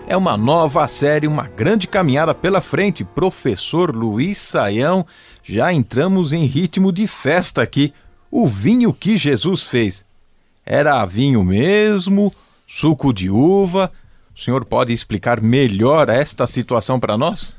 É 0.07 0.15
uma 0.15 0.37
nova 0.37 0.87
série, 0.87 1.27
uma 1.27 1.43
grande 1.45 1.89
caminhada 1.89 2.33
pela 2.33 2.61
frente. 2.61 3.03
Professor 3.03 3.93
Luiz 3.93 4.37
Saião, 4.37 5.05
já 5.43 5.73
entramos 5.73 6.31
em 6.31 6.45
ritmo 6.45 6.89
de 6.89 7.05
festa 7.05 7.61
aqui. 7.61 7.93
O 8.31 8.47
vinho 8.47 8.93
que 8.93 9.17
Jesus 9.17 9.63
fez 9.63 10.05
era 10.65 11.05
vinho 11.05 11.43
mesmo? 11.43 12.33
Suco 12.65 13.13
de 13.13 13.29
uva? 13.29 13.91
O 14.33 14.39
senhor 14.39 14.63
pode 14.63 14.93
explicar 14.93 15.41
melhor 15.41 16.07
esta 16.07 16.47
situação 16.47 16.97
para 16.97 17.17
nós? 17.17 17.57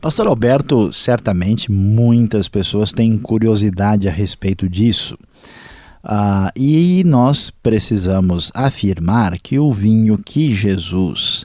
Pastor 0.00 0.26
Alberto, 0.26 0.92
certamente 0.92 1.70
muitas 1.70 2.48
pessoas 2.48 2.90
têm 2.90 3.16
curiosidade 3.16 4.08
a 4.08 4.12
respeito 4.12 4.68
disso. 4.68 5.16
Ah, 6.08 6.52
e 6.54 7.02
nós 7.02 7.50
precisamos 7.50 8.52
afirmar 8.54 9.40
que 9.40 9.58
o 9.58 9.72
vinho 9.72 10.16
que 10.16 10.54
Jesus 10.54 11.44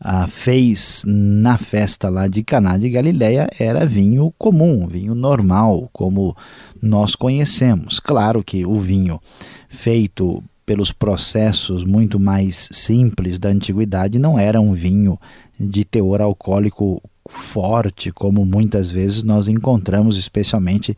ah, 0.00 0.26
fez 0.26 1.02
na 1.06 1.58
festa 1.58 2.08
lá 2.08 2.26
de 2.26 2.42
Caná 2.42 2.78
de 2.78 2.88
Galileia 2.88 3.50
era 3.58 3.84
vinho 3.84 4.32
comum, 4.38 4.86
vinho 4.86 5.14
normal, 5.14 5.90
como 5.92 6.34
nós 6.80 7.14
conhecemos. 7.14 8.00
Claro 8.00 8.42
que 8.42 8.64
o 8.64 8.78
vinho 8.78 9.20
feito 9.68 10.42
pelos 10.64 10.90
processos 10.90 11.84
muito 11.84 12.18
mais 12.18 12.70
simples 12.72 13.38
da 13.38 13.50
antiguidade, 13.50 14.18
não 14.18 14.38
era 14.38 14.58
um 14.58 14.72
vinho 14.72 15.18
de 15.60 15.84
teor 15.84 16.22
alcoólico 16.22 17.02
forte, 17.28 18.10
como 18.10 18.44
muitas 18.46 18.90
vezes 18.90 19.22
nós 19.22 19.48
encontramos, 19.48 20.16
especialmente 20.16 20.96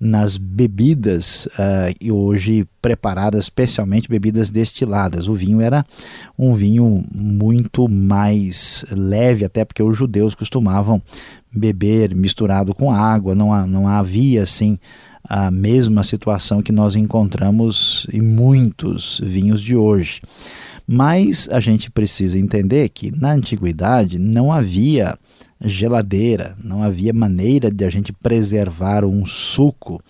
nas 0.00 0.36
bebidas 0.36 1.46
uh, 1.46 1.94
e 2.00 2.10
hoje 2.10 2.66
preparadas, 2.80 3.44
especialmente 3.44 4.08
bebidas 4.08 4.50
destiladas. 4.50 5.28
O 5.28 5.34
vinho 5.34 5.60
era 5.60 5.84
um 6.38 6.54
vinho 6.54 7.04
muito 7.14 7.88
mais 7.88 8.84
leve, 8.90 9.44
até 9.44 9.64
porque 9.64 9.82
os 9.82 9.96
judeus 9.96 10.34
costumavam 10.34 11.02
beber 11.52 12.14
misturado 12.14 12.74
com 12.74 12.90
água, 12.90 13.34
não, 13.34 13.66
não 13.66 13.86
havia 13.86 14.42
assim 14.42 14.78
a 15.26 15.50
mesma 15.50 16.02
situação 16.02 16.62
que 16.62 16.72
nós 16.72 16.96
encontramos 16.96 18.06
em 18.12 18.20
muitos 18.20 19.20
vinhos 19.24 19.62
de 19.62 19.74
hoje. 19.74 20.20
Mas 20.86 21.48
a 21.50 21.60
gente 21.60 21.90
precisa 21.90 22.38
entender 22.38 22.88
que 22.90 23.10
na 23.10 23.32
antiguidade 23.32 24.18
não 24.18 24.52
havia 24.52 25.18
geladeira, 25.60 26.56
não 26.62 26.82
havia 26.82 27.12
maneira 27.12 27.70
de 27.70 27.84
a 27.84 27.90
gente 27.90 28.12
preservar 28.12 29.04
um 29.04 29.24
suco, 29.24 30.02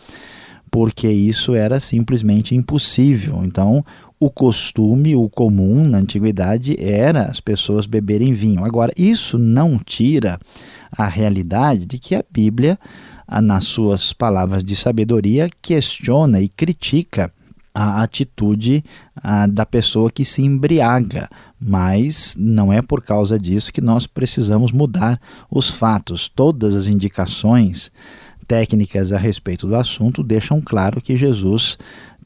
porque 0.71 1.09
isso 1.09 1.55
era 1.55 1.79
simplesmente 1.79 2.57
impossível. 2.57 3.45
Então, 3.45 3.85
o 4.19 4.29
costume, 4.29 5.15
o 5.15 5.29
comum 5.29 5.87
na 5.87 5.99
antiguidade 5.99 6.77
era 6.81 7.25
as 7.25 7.39
pessoas 7.39 7.87
beberem 7.87 8.33
vinho. 8.33 8.65
Agora, 8.65 8.93
isso 8.97 9.39
não 9.39 9.79
tira 9.79 10.41
a 10.91 11.07
realidade 11.07 11.87
de 11.87 11.99
que 11.99 12.15
a 12.15 12.25
Bíblia, 12.29 12.79
nas 13.43 13.65
suas 13.65 14.13
palavras 14.13 14.65
de 14.65 14.75
sabedoria, 14.75 15.49
questiona 15.63 16.41
e 16.41 16.49
critica 16.49 17.33
a 17.75 18.03
atitude 18.03 18.85
da 19.51 19.67
pessoa 19.67 20.11
que 20.11 20.25
se 20.25 20.43
embriaga, 20.43 21.29
mas 21.59 22.37
não 22.39 22.73
é 22.73 22.81
por 22.81 23.03
causa 23.03 23.37
disso 23.37 23.73
que 23.73 23.81
nós 23.81 24.07
precisamos 24.07 24.71
mudar 24.71 25.19
os 25.51 25.71
fatos. 25.71 26.29
Todas 26.29 26.75
as 26.75 26.87
indicações 26.87 27.91
técnicas 28.47 29.13
a 29.13 29.19
respeito 29.19 29.67
do 29.67 29.75
assunto 29.75 30.23
deixam 30.23 30.61
claro 30.61 31.01
que 31.01 31.17
Jesus 31.17 31.77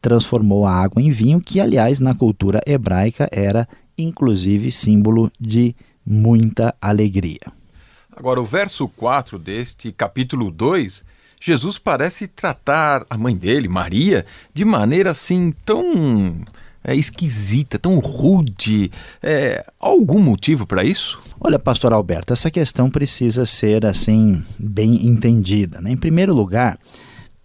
transformou 0.02 0.66
a 0.66 0.72
água 0.72 1.02
em 1.02 1.10
vinho, 1.10 1.40
que, 1.40 1.60
aliás, 1.60 1.98
na 1.98 2.14
cultura 2.14 2.60
hebraica 2.66 3.28
era 3.32 3.66
inclusive 3.96 4.70
símbolo 4.70 5.32
de 5.40 5.74
muita 6.04 6.74
alegria. 6.80 7.40
Agora, 8.14 8.40
o 8.40 8.44
verso 8.44 8.88
4 8.88 9.38
deste 9.38 9.92
capítulo 9.92 10.50
2 10.50 11.04
Jesus 11.40 11.78
parece 11.78 12.26
tratar 12.26 13.06
a 13.08 13.16
mãe 13.16 13.36
dele, 13.36 13.68
Maria, 13.68 14.26
de 14.52 14.64
maneira 14.64 15.10
assim 15.10 15.52
tão 15.64 16.34
é, 16.82 16.94
esquisita, 16.94 17.78
tão 17.78 17.98
rude. 17.98 18.90
É, 19.22 19.64
algum 19.80 20.20
motivo 20.20 20.66
para 20.66 20.84
isso? 20.84 21.20
Olha, 21.40 21.58
pastor 21.58 21.92
Alberto, 21.92 22.32
essa 22.32 22.50
questão 22.50 22.90
precisa 22.90 23.46
ser 23.46 23.86
assim 23.86 24.42
bem 24.58 25.06
entendida. 25.06 25.80
Né? 25.80 25.92
Em 25.92 25.96
primeiro 25.96 26.34
lugar, 26.34 26.78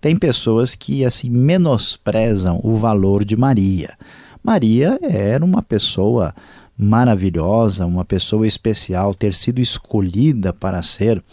tem 0.01 0.15
pessoas 0.15 0.75
que 0.75 1.05
assim 1.05 1.29
menosprezam 1.29 2.59
o 2.63 2.75
valor 2.75 3.23
de 3.23 3.37
Maria. 3.37 3.97
Maria 4.43 4.99
era 5.01 5.45
uma 5.45 5.61
pessoa 5.61 6.33
maravilhosa, 6.77 7.85
uma 7.85 8.03
pessoa 8.03 8.47
especial, 8.47 9.13
ter 9.13 9.33
sido 9.33 9.59
escolhida 9.59 10.51
para 10.51 10.81
ser 10.81 11.23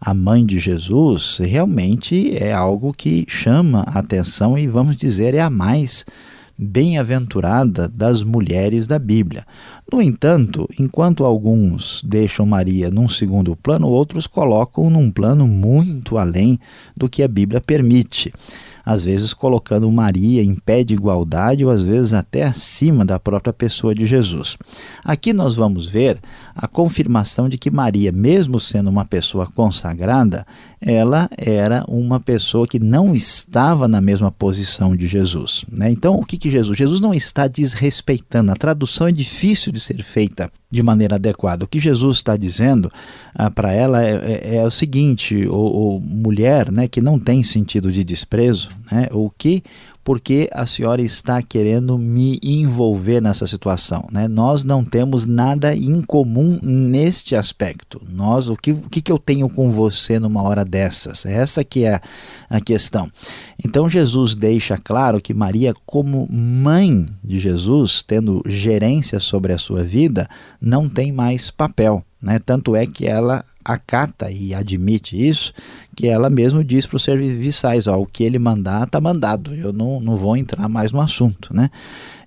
a 0.00 0.12
mãe 0.12 0.44
de 0.44 0.58
Jesus, 0.58 1.38
realmente 1.40 2.36
é 2.36 2.52
algo 2.52 2.92
que 2.92 3.24
chama 3.28 3.84
a 3.86 4.00
atenção 4.00 4.58
e, 4.58 4.66
vamos 4.66 4.96
dizer, 4.96 5.34
é 5.34 5.40
a 5.40 5.50
mais 5.50 6.04
bem-aventurada 6.58 7.86
das 7.86 8.24
mulheres 8.24 8.88
da 8.88 8.98
Bíblia. 8.98 9.46
No 9.90 10.02
entanto, 10.02 10.68
enquanto 10.78 11.24
alguns 11.24 12.02
deixam 12.04 12.44
Maria 12.44 12.90
num 12.90 13.08
segundo 13.08 13.54
plano, 13.54 13.86
outros 13.86 14.26
colocam 14.26 14.90
num 14.90 15.08
plano 15.08 15.46
muito 15.46 16.18
além 16.18 16.58
do 16.96 17.08
que 17.08 17.22
a 17.22 17.28
Bíblia 17.28 17.60
permite 17.60 18.32
às 18.88 19.04
vezes 19.04 19.34
colocando 19.34 19.92
Maria 19.92 20.42
em 20.42 20.54
pé 20.54 20.82
de 20.82 20.94
igualdade 20.94 21.62
ou 21.62 21.70
às 21.70 21.82
vezes 21.82 22.14
até 22.14 22.44
acima 22.44 23.04
da 23.04 23.20
própria 23.20 23.52
pessoa 23.52 23.94
de 23.94 24.06
Jesus. 24.06 24.56
Aqui 25.04 25.34
nós 25.34 25.54
vamos 25.54 25.86
ver 25.86 26.18
a 26.56 26.66
confirmação 26.66 27.50
de 27.50 27.58
que 27.58 27.70
Maria, 27.70 28.10
mesmo 28.10 28.58
sendo 28.58 28.88
uma 28.88 29.04
pessoa 29.04 29.46
consagrada, 29.46 30.46
ela 30.80 31.28
era 31.36 31.84
uma 31.88 32.20
pessoa 32.20 32.66
que 32.66 32.78
não 32.78 33.14
estava 33.14 33.88
na 33.88 34.00
mesma 34.00 34.30
posição 34.30 34.94
de 34.94 35.06
Jesus. 35.06 35.64
Né? 35.70 35.90
Então, 35.90 36.14
o 36.14 36.24
que, 36.24 36.36
que 36.36 36.50
Jesus? 36.50 36.76
Jesus 36.76 37.00
não 37.00 37.12
está 37.12 37.48
desrespeitando. 37.48 38.52
A 38.52 38.56
tradução 38.56 39.08
é 39.08 39.12
difícil 39.12 39.72
de 39.72 39.80
ser 39.80 40.02
feita 40.02 40.50
de 40.70 40.82
maneira 40.82 41.16
adequada. 41.16 41.64
O 41.64 41.68
que 41.68 41.80
Jesus 41.80 42.18
está 42.18 42.36
dizendo 42.36 42.92
ah, 43.34 43.50
para 43.50 43.72
ela 43.72 44.04
é, 44.04 44.42
é, 44.42 44.56
é, 44.56 44.64
o 44.64 44.70
seguinte: 44.70 45.46
ou, 45.48 46.00
mulher, 46.00 46.70
né, 46.70 46.86
que 46.86 47.00
não 47.00 47.18
tem 47.18 47.42
sentido 47.42 47.90
de 47.90 48.04
desprezo, 48.04 48.70
né, 48.90 49.08
o 49.12 49.30
que 49.30 49.62
porque 50.08 50.48
a 50.54 50.64
senhora 50.64 51.02
está 51.02 51.42
querendo 51.42 51.98
me 51.98 52.40
envolver 52.42 53.20
nessa 53.20 53.46
situação. 53.46 54.08
Né? 54.10 54.26
Nós 54.26 54.64
não 54.64 54.82
temos 54.82 55.26
nada 55.26 55.76
em 55.76 56.00
comum 56.00 56.58
neste 56.62 57.36
aspecto. 57.36 58.00
Nós, 58.08 58.48
o 58.48 58.56
que, 58.56 58.70
o 58.70 58.88
que 58.88 59.12
eu 59.12 59.18
tenho 59.18 59.50
com 59.50 59.70
você 59.70 60.18
numa 60.18 60.42
hora 60.42 60.64
dessas? 60.64 61.26
Essa 61.26 61.62
que 61.62 61.84
é 61.84 62.00
a 62.48 62.58
questão. 62.58 63.12
Então 63.62 63.86
Jesus 63.86 64.34
deixa 64.34 64.78
claro 64.78 65.20
que 65.20 65.34
Maria, 65.34 65.74
como 65.84 66.26
mãe 66.32 67.04
de 67.22 67.38
Jesus, 67.38 68.00
tendo 68.00 68.42
gerência 68.46 69.20
sobre 69.20 69.52
a 69.52 69.58
sua 69.58 69.84
vida, 69.84 70.26
não 70.58 70.88
tem 70.88 71.12
mais 71.12 71.50
papel. 71.50 72.02
Né? 72.22 72.38
Tanto 72.38 72.74
é 72.74 72.86
que 72.86 73.06
ela 73.06 73.44
acata 73.68 74.30
e 74.30 74.54
admite 74.54 75.16
isso, 75.16 75.52
que 75.94 76.08
ela 76.08 76.30
mesmo 76.30 76.64
diz 76.64 76.86
para 76.86 76.96
os 76.96 77.02
serviçais, 77.04 77.86
ó, 77.86 77.98
o 77.98 78.06
que 78.06 78.24
ele 78.24 78.38
mandar 78.38 78.84
está 78.84 79.00
mandado, 79.00 79.54
eu 79.54 79.72
não, 79.72 80.00
não 80.00 80.16
vou 80.16 80.36
entrar 80.36 80.68
mais 80.68 80.90
no 80.90 81.00
assunto. 81.00 81.54
Né? 81.54 81.70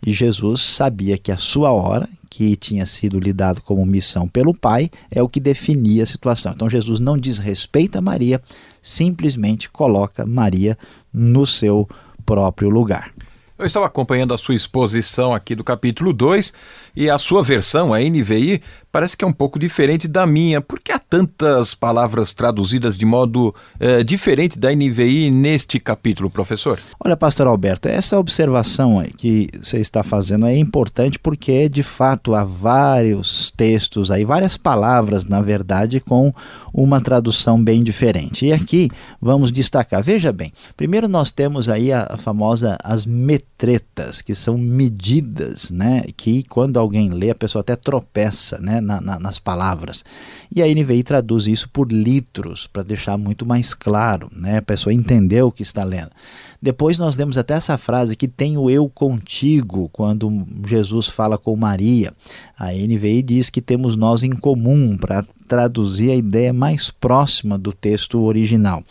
E 0.06 0.14
Jesus 0.14 0.62
sabia 0.62 1.18
que 1.18 1.32
a 1.32 1.38
sua 1.38 1.72
hora, 1.72 2.08
que 2.30 2.56
tinha 2.56 2.86
sido 2.86 3.20
lidado 3.20 3.62
como 3.62 3.86
missão 3.86 4.28
pelo 4.28 4.54
Pai, 4.54 4.92
é 5.10 5.22
o 5.22 5.28
que 5.28 5.40
definia 5.40 6.04
a 6.04 6.06
situação. 6.06 6.54
Então 6.54 6.70
Jesus 6.70 7.00
não 7.00 7.18
desrespeita 7.18 8.00
Maria, 8.00 8.42
simplesmente 8.82 9.70
coloca 9.70 10.26
Maria 10.26 10.78
no 11.12 11.46
seu 11.46 11.90
próprio 12.26 12.70
lugar. 12.70 13.12
Eu 13.62 13.68
estava 13.68 13.86
acompanhando 13.86 14.34
a 14.34 14.40
sua 14.40 14.56
exposição 14.56 15.36
aqui 15.36 15.54
do 15.54 15.64
capítulo 15.64 16.12
2 16.12 16.52
e 16.96 17.08
a 17.08 17.20
sua 17.20 17.44
versão, 17.44 17.94
a 17.94 18.00
NVI, 18.00 18.60
parece 18.92 19.16
que 19.16 19.24
é 19.24 19.28
um 19.28 19.34
pouco 19.34 19.58
diferente 19.58 20.08
da 20.08 20.26
minha. 20.26 20.62
Por 20.62 20.80
que 20.80 20.92
há 20.92 21.00
tantas 21.00 21.74
palavras 21.74 22.34
traduzidas 22.34 22.98
de 22.98 23.06
modo 23.06 23.56
eh, 23.80 24.04
diferente 24.04 24.60
da 24.60 24.74
NVI 24.74 25.32
neste 25.32 25.80
capítulo, 25.80 26.30
professor? 26.30 26.80
Olha, 27.04 27.16
pastor 27.16 27.48
Alberto, 27.48 27.88
essa 27.88 28.20
observação 28.20 29.04
que 29.18 29.50
você 29.62 29.80
está 29.80 30.04
fazendo 30.04 30.46
é 30.46 30.58
importante 30.58 31.18
porque, 31.18 31.70
de 31.70 31.84
fato, 31.84 32.36
há 32.36 32.44
vários 32.44 33.52
textos 33.52 34.12
aí, 34.12 34.26
várias 34.26 34.58
palavras, 34.58 35.26
na 35.26 35.42
verdade, 35.42 36.00
com 36.00 36.34
uma 36.74 37.00
tradução 37.00 37.62
bem 37.62 37.84
diferente. 37.84 38.46
E 38.46 38.54
aqui 38.54 38.90
vamos 39.22 39.52
destacar. 39.52 40.04
Veja 40.04 40.32
bem, 40.32 40.52
primeiro 40.76 41.08
nós 41.08 41.32
temos 41.32 41.70
aí 41.70 41.92
a, 41.92 42.08
a 42.12 42.18
famosa 42.18 42.78
as 42.84 43.06
metretas, 43.06 44.22
que 44.22 44.36
são 44.36 44.58
medidas, 44.58 45.70
né? 45.70 46.04
Que 46.18 46.44
quando 46.44 46.78
alguém 46.78 47.10
lê, 47.10 47.30
a 47.30 47.36
pessoa 47.36 47.62
até 47.62 47.76
tropeça, 47.76 48.58
né? 48.58 48.81
Na, 48.82 49.00
na, 49.00 49.20
nas 49.20 49.40
palavras. 49.40 50.04
E 50.54 50.62
a 50.62 50.68
NVI 50.68 51.04
traduz 51.04 51.48
isso 51.48 51.70
por 51.70 51.92
litros, 51.92 52.68
para 52.68 52.84
deixar 52.84 53.18
muito 53.18 53.46
mais 53.46 53.74
claro, 53.74 54.30
né? 54.36 54.58
a 54.58 54.62
pessoa 54.62 54.94
entender 54.94 55.42
o 55.42 55.52
que 55.52 55.64
está 55.64 55.84
lendo. 55.84 56.12
Depois 56.62 57.00
nós 57.00 57.16
temos 57.16 57.38
até 57.38 57.56
essa 57.56 57.78
frase 57.78 58.16
que 58.16 58.28
tem 58.28 58.58
o 58.58 58.70
eu 58.70 58.88
contigo, 58.90 59.90
quando 59.92 60.46
Jesus 60.68 61.08
fala 61.08 61.38
com 61.38 61.56
Maria. 61.56 62.14
A 62.58 62.72
NVI 62.72 63.24
diz 63.24 63.50
que 63.50 63.62
temos 63.62 63.96
nós 63.96 64.22
em 64.22 64.32
comum, 64.32 64.96
para 64.96 65.26
traduzir 65.48 66.12
a 66.12 66.16
ideia 66.16 66.54
mais 66.54 66.92
próxima 66.92 67.58
do 67.58 67.74
texto 67.74 68.22
original. 68.22 68.84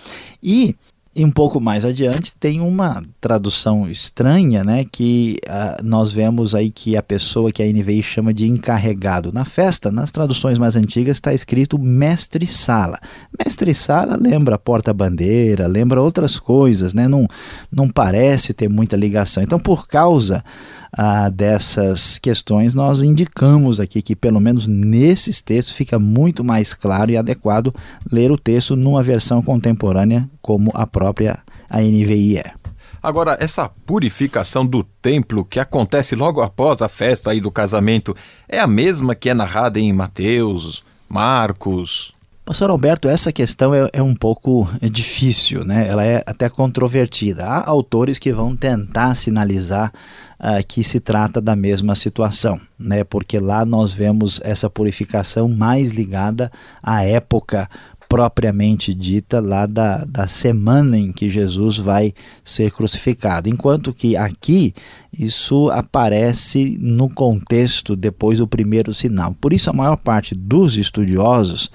E 0.42 0.74
e 1.14 1.25
um 1.25 1.31
pouco 1.31 1.61
mais 1.61 1.85
adiante 1.85 2.33
tem 2.38 2.61
uma 2.61 3.03
tradução 3.20 3.90
estranha, 3.90 4.62
né, 4.62 4.85
que 4.85 5.38
uh, 5.49 5.85
nós 5.85 6.12
vemos 6.12 6.55
aí 6.55 6.70
que 6.70 6.96
a 6.96 7.03
pessoa 7.03 7.51
que 7.51 7.62
a 7.62 7.66
NVI 7.66 8.03
chama 8.03 8.33
de 8.33 8.46
encarregado. 8.46 9.33
Na 9.33 9.44
festa, 9.44 9.90
nas 9.90 10.12
traduções 10.12 10.57
mais 10.57 10.77
antigas, 10.77 11.16
está 11.16 11.35
escrito 11.35 11.77
mestre-sala. 11.79 12.99
Mestre-sala 13.37 14.16
lembra 14.16 14.57
porta-bandeira, 14.57 15.66
lembra 15.66 16.01
outras 16.01 16.38
coisas, 16.38 16.94
né, 16.94 17.09
não, 17.09 17.27
não 17.73 17.88
parece 17.88 18.55
ter 18.55 18.68
muita 18.68 18.96
ligação. 18.96 19.42
Então, 19.42 19.59
por 19.59 19.88
causa 19.88 20.44
ah, 20.92 21.29
dessas 21.29 22.18
questões, 22.18 22.74
nós 22.74 23.03
indicamos 23.03 23.79
aqui 23.79 24.03
que, 24.03 24.16
pelo 24.16 24.40
menos 24.40 24.66
nesses 24.66 25.40
textos, 25.40 25.74
fica 25.74 25.98
muito 25.98 26.42
mais 26.42 26.74
claro 26.74 27.11
e 27.11 27.16
adequado 27.16 27.74
ler 28.11 28.31
o 28.31 28.38
texto 28.38 28.76
numa 28.76 29.03
versão 29.03 29.42
contemporânea 29.42 30.29
como 30.42 30.70
a 30.74 30.87
própria 30.87 31.38
NVI 31.72 32.38
é. 32.38 32.53
Agora, 33.03 33.37
essa 33.40 33.68
purificação 33.68 34.66
do 34.66 34.83
templo 34.83 35.44
que 35.44 35.59
acontece 35.59 36.14
logo 36.14 36.42
após 36.42 36.83
a 36.83 36.88
festa 36.88 37.31
aí 37.31 37.40
do 37.40 37.50
casamento 37.50 38.14
é 38.46 38.59
a 38.59 38.66
mesma 38.66 39.14
que 39.14 39.31
é 39.31 39.35
narrada 39.35 39.81
em 39.81 39.90
Mateus, 39.92 40.85
Marcos, 41.09 42.12
Pastor 42.50 42.68
Alberto, 42.68 43.08
essa 43.08 43.30
questão 43.30 43.72
é, 43.72 43.88
é, 43.92 44.02
um 44.02 44.12
pouco 44.12 44.68
difícil, 44.82 45.64
né? 45.64 45.86
Ela 45.86 46.04
é 46.04 46.20
até 46.26 46.48
controvertida. 46.48 47.44
Há 47.44 47.70
autores 47.70 48.18
que 48.18 48.32
vão 48.32 48.56
tentar 48.56 49.14
sinalizar 49.14 49.92
uh, 50.40 50.66
que 50.66 50.82
se 50.82 50.98
trata 50.98 51.40
da 51.40 51.54
mesma 51.54 51.94
situação, 51.94 52.60
né? 52.76 53.04
Porque 53.04 53.38
lá 53.38 53.64
nós 53.64 53.92
vemos 53.92 54.40
essa 54.42 54.68
purificação 54.68 55.48
mais 55.48 55.92
ligada 55.92 56.50
à 56.82 57.04
época 57.04 57.70
propriamente 58.08 58.92
dita 58.92 59.38
lá 59.38 59.64
da, 59.66 60.04
da 60.04 60.26
semana 60.26 60.98
em 60.98 61.12
que 61.12 61.30
Jesus 61.30 61.78
vai 61.78 62.12
ser 62.42 62.72
crucificado. 62.72 63.48
Enquanto 63.48 63.94
que 63.94 64.16
aqui 64.16 64.74
isso 65.16 65.70
aparece 65.70 66.76
no 66.80 67.08
contexto 67.08 67.94
depois 67.94 68.38
do 68.38 68.48
primeiro 68.48 68.92
sinal. 68.92 69.36
Por 69.40 69.52
isso, 69.52 69.70
a 69.70 69.72
maior 69.72 69.96
parte 69.96 70.34
dos 70.34 70.76
estudiosos 70.76 71.70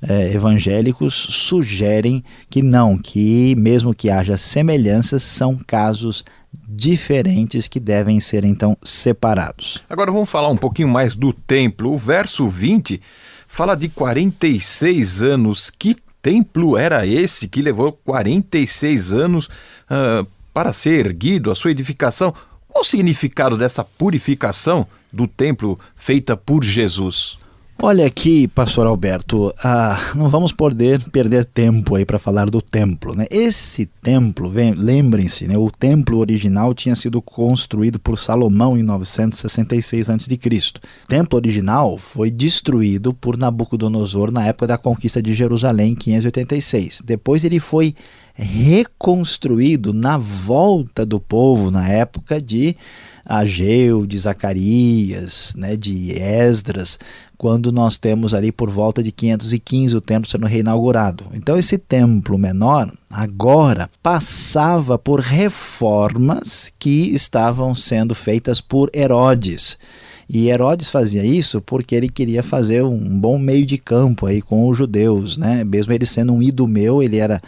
eh, 0.00 0.32
evangélicos 0.32 1.14
sugerem 1.14 2.22
que 2.48 2.62
não, 2.62 2.96
que 2.96 3.54
mesmo 3.56 3.94
que 3.94 4.10
haja 4.10 4.36
semelhanças, 4.36 5.22
são 5.22 5.58
casos 5.66 6.24
diferentes 6.68 7.66
que 7.66 7.80
devem 7.80 8.20
ser 8.20 8.44
então 8.44 8.76
separados. 8.82 9.82
Agora 9.88 10.12
vamos 10.12 10.30
falar 10.30 10.48
um 10.48 10.56
pouquinho 10.56 10.88
mais 10.88 11.16
do 11.16 11.32
templo. 11.32 11.92
O 11.92 11.98
verso 11.98 12.48
20 12.48 13.00
fala 13.46 13.74
de 13.74 13.88
46 13.88 15.22
anos. 15.22 15.70
Que 15.70 15.96
templo 16.22 16.76
era 16.76 17.06
esse 17.06 17.48
que 17.48 17.62
levou 17.62 17.92
46 17.92 19.12
anos 19.12 19.46
uh, 19.46 20.26
para 20.52 20.72
ser 20.72 21.06
erguido, 21.06 21.50
a 21.50 21.54
sua 21.54 21.70
edificação? 21.70 22.32
Qual 22.68 22.82
o 22.82 22.86
significado 22.86 23.56
dessa 23.56 23.82
purificação 23.82 24.86
do 25.12 25.26
templo 25.26 25.78
feita 25.96 26.36
por 26.36 26.62
Jesus? 26.62 27.38
Olha 27.80 28.06
aqui, 28.06 28.48
pastor 28.48 28.88
Alberto, 28.88 29.54
ah, 29.62 29.96
não 30.16 30.28
vamos 30.28 30.50
poder 30.50 31.00
perder 31.10 31.44
tempo 31.44 31.94
aí 31.94 32.04
para 32.04 32.18
falar 32.18 32.50
do 32.50 32.60
templo. 32.60 33.14
Né? 33.14 33.26
Esse 33.30 33.86
templo, 34.02 34.52
lembrem-se, 34.76 35.46
né, 35.46 35.56
o 35.56 35.70
templo 35.70 36.18
original 36.18 36.74
tinha 36.74 36.96
sido 36.96 37.22
construído 37.22 38.00
por 38.00 38.18
Salomão 38.18 38.76
em 38.76 38.82
966 38.82 40.10
a.C. 40.10 40.34
O 40.34 41.06
templo 41.06 41.36
original 41.36 41.96
foi 41.96 42.32
destruído 42.32 43.14
por 43.14 43.36
Nabucodonosor 43.38 44.32
na 44.32 44.44
época 44.44 44.66
da 44.66 44.76
conquista 44.76 45.22
de 45.22 45.32
Jerusalém 45.32 45.92
em 45.92 45.94
586. 45.94 47.02
Depois 47.06 47.44
ele 47.44 47.60
foi 47.60 47.94
reconstruído 48.34 49.92
na 49.92 50.18
volta 50.18 51.06
do 51.06 51.20
povo 51.20 51.70
na 51.70 51.88
época 51.88 52.40
de 52.40 52.76
Ageu, 53.24 54.06
de 54.06 54.16
Zacarias, 54.16 55.54
né, 55.56 55.76
de 55.76 56.12
Esdras, 56.12 56.98
quando 57.38 57.70
nós 57.70 57.96
temos 57.96 58.34
ali 58.34 58.50
por 58.50 58.68
volta 58.68 59.00
de 59.00 59.12
515 59.12 59.96
o 59.96 60.00
templo 60.00 60.28
sendo 60.28 60.46
reinaugurado. 60.46 61.24
Então 61.32 61.56
esse 61.56 61.78
templo 61.78 62.36
menor 62.36 62.92
agora 63.08 63.88
passava 64.02 64.98
por 64.98 65.20
reformas 65.20 66.72
que 66.78 67.14
estavam 67.14 67.76
sendo 67.76 68.14
feitas 68.14 68.60
por 68.60 68.90
Herodes. 68.92 69.78
E 70.28 70.48
Herodes 70.48 70.90
fazia 70.90 71.24
isso 71.24 71.60
porque 71.62 71.94
ele 71.94 72.08
queria 72.08 72.42
fazer 72.42 72.84
um 72.84 72.98
bom 73.18 73.38
meio 73.38 73.64
de 73.64 73.78
campo 73.78 74.26
aí 74.26 74.42
com 74.42 74.68
os 74.68 74.76
judeus, 74.76 75.38
né? 75.38 75.64
Mesmo 75.64 75.92
ele 75.92 76.04
sendo 76.04 76.34
um 76.34 76.42
idumeu, 76.42 77.02
ele 77.02 77.16
era 77.16 77.40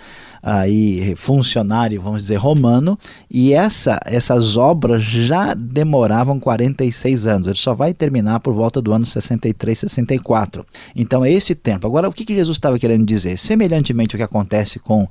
aí 0.42 1.14
funcionário, 1.16 2.00
vamos 2.00 2.22
dizer, 2.22 2.36
romano, 2.36 2.98
e 3.30 3.52
essa, 3.52 4.00
essas 4.06 4.56
obras 4.56 5.02
já 5.02 5.54
demoravam 5.54 6.40
46 6.40 7.26
anos. 7.26 7.46
Ele 7.46 7.56
só 7.56 7.74
vai 7.74 7.92
terminar 7.92 8.40
por 8.40 8.54
volta 8.54 8.80
do 8.80 8.92
ano 8.92 9.04
63, 9.04 9.78
64. 9.78 10.64
Então 10.96 11.24
é 11.24 11.30
esse 11.30 11.54
tempo. 11.54 11.86
Agora, 11.86 12.08
o 12.08 12.12
que, 12.12 12.24
que 12.24 12.34
Jesus 12.34 12.56
estava 12.56 12.78
querendo 12.78 13.04
dizer? 13.04 13.38
Semelhantemente 13.38 14.16
ao 14.16 14.18
que 14.18 14.24
acontece 14.24 14.78
com 14.78 15.06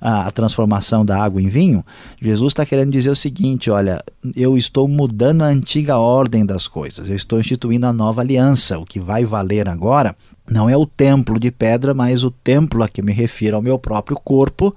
a, 0.00 0.26
a 0.26 0.30
transformação 0.30 1.04
da 1.04 1.22
água 1.22 1.40
em 1.40 1.48
vinho, 1.48 1.84
Jesus 2.20 2.50
está 2.50 2.66
querendo 2.66 2.90
dizer 2.90 3.10
o 3.10 3.16
seguinte: 3.16 3.70
olha, 3.70 4.02
eu 4.36 4.58
estou 4.58 4.86
mudando 4.86 5.42
a 5.42 5.46
antiga 5.46 5.98
ordem 5.98 6.44
das 6.44 6.68
coisas, 6.68 7.05
eu 7.08 7.16
estou 7.16 7.40
instituindo 7.40 7.86
a 7.86 7.92
nova 7.92 8.20
aliança. 8.20 8.78
O 8.78 8.84
que 8.84 9.00
vai 9.00 9.24
valer 9.24 9.68
agora 9.68 10.16
não 10.50 10.68
é 10.70 10.76
o 10.76 10.86
templo 10.86 11.38
de 11.38 11.50
pedra, 11.50 11.92
mas 11.92 12.22
o 12.22 12.30
templo 12.30 12.82
a 12.82 12.88
que 12.88 13.02
me 13.02 13.12
refiro 13.12 13.56
ao 13.56 13.62
meu 13.62 13.78
próprio 13.78 14.16
corpo, 14.16 14.74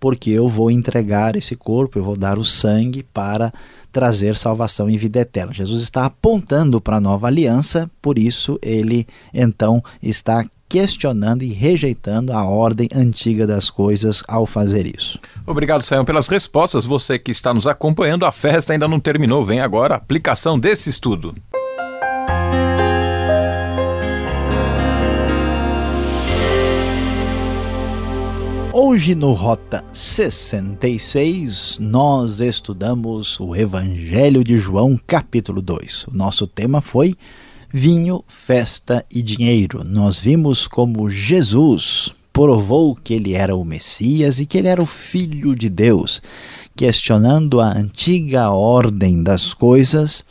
porque 0.00 0.30
eu 0.30 0.48
vou 0.48 0.70
entregar 0.70 1.36
esse 1.36 1.54
corpo, 1.54 1.98
eu 1.98 2.02
vou 2.02 2.16
dar 2.16 2.38
o 2.38 2.44
sangue 2.44 3.02
para 3.02 3.52
trazer 3.92 4.36
salvação 4.36 4.88
e 4.88 4.96
vida 4.96 5.20
eterna. 5.20 5.52
Jesus 5.52 5.82
está 5.82 6.06
apontando 6.06 6.80
para 6.80 6.96
a 6.96 7.00
nova 7.00 7.26
aliança, 7.26 7.90
por 8.00 8.18
isso 8.18 8.58
ele 8.62 9.06
então 9.32 9.84
está 10.02 10.44
questionando 10.72 11.42
e 11.42 11.52
rejeitando 11.52 12.32
a 12.32 12.44
ordem 12.44 12.88
antiga 12.94 13.46
das 13.46 13.68
coisas 13.68 14.24
ao 14.26 14.46
fazer 14.46 14.86
isso. 14.86 15.20
Obrigado, 15.46 15.82
Sayão, 15.82 16.02
pelas 16.02 16.28
respostas. 16.28 16.86
Você 16.86 17.18
que 17.18 17.30
está 17.30 17.52
nos 17.52 17.66
acompanhando, 17.66 18.24
a 18.24 18.32
festa 18.32 18.72
ainda 18.72 18.88
não 18.88 18.98
terminou. 18.98 19.44
Vem 19.44 19.60
agora 19.60 19.92
a 19.92 19.98
aplicação 19.98 20.58
desse 20.58 20.88
estudo. 20.88 21.34
Hoje 28.74 29.14
no 29.14 29.32
Rota 29.32 29.84
66 29.92 31.78
nós 31.78 32.40
estudamos 32.40 33.38
o 33.38 33.54
Evangelho 33.54 34.42
de 34.42 34.56
João, 34.56 34.98
capítulo 35.06 35.60
2. 35.60 36.06
O 36.06 36.16
nosso 36.16 36.46
tema 36.46 36.80
foi 36.80 37.14
vinho, 37.70 38.24
festa 38.26 39.04
e 39.14 39.20
dinheiro. 39.20 39.84
Nós 39.84 40.16
vimos 40.16 40.66
como 40.66 41.10
Jesus 41.10 42.14
provou 42.32 42.96
que 42.96 43.12
ele 43.12 43.34
era 43.34 43.54
o 43.54 43.62
Messias 43.62 44.40
e 44.40 44.46
que 44.46 44.56
ele 44.56 44.68
era 44.68 44.82
o 44.82 44.86
Filho 44.86 45.54
de 45.54 45.68
Deus, 45.68 46.22
questionando 46.74 47.60
a 47.60 47.66
antiga 47.76 48.48
ordem 48.52 49.22
das 49.22 49.52
coisas 49.52 50.24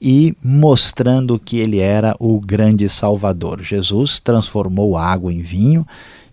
e 0.00 0.36
mostrando 0.40 1.40
que 1.40 1.58
ele 1.58 1.80
era 1.80 2.14
o 2.20 2.40
grande 2.40 2.88
Salvador. 2.88 3.64
Jesus 3.64 4.20
transformou 4.20 4.96
água 4.96 5.32
em 5.32 5.42
vinho 5.42 5.84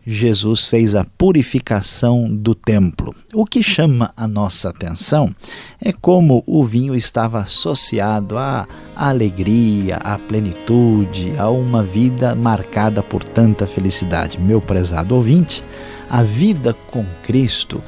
Jesus 0.10 0.70
fez 0.70 0.96
a 0.96 1.04
purificação 1.04 2.34
do 2.34 2.56
templo. 2.56 3.14
O 3.34 3.46
que 3.46 3.62
chama 3.62 4.14
a 4.16 4.26
nossa 4.26 4.70
atenção 4.70 5.36
é 5.84 5.92
como 5.92 6.46
o 6.48 6.64
vinho 6.64 6.96
estava 6.96 7.40
associado 7.40 8.38
à 8.38 8.66
alegria, 8.96 9.98
à 9.98 10.18
plenitude, 10.18 11.34
a 11.38 11.50
uma 11.50 11.84
vida 11.84 12.34
marcada 12.34 13.04
por 13.04 13.22
tanta 13.22 13.68
felicidade. 13.68 14.40
Meu 14.40 14.62
prezado 14.62 15.14
ouvinte, 15.14 15.62
a 16.10 16.24
vida 16.24 16.74
com 16.74 17.04
Cristo 17.22 17.84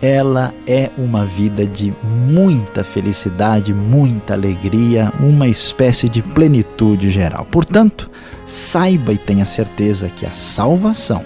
ela 0.00 0.54
é 0.66 0.90
uma 0.96 1.26
vida 1.26 1.66
de 1.66 1.92
muita 2.02 2.84
felicidade, 2.84 3.74
muita 3.74 4.32
alegria, 4.32 5.12
uma 5.20 5.48
espécie 5.48 6.08
de 6.08 6.22
plenitude 6.22 7.10
geral. 7.10 7.44
Portanto, 7.50 8.08
saiba 8.46 9.12
e 9.12 9.18
tenha 9.18 9.44
certeza 9.44 10.08
que 10.08 10.24
a 10.24 10.32
salvação 10.32 11.24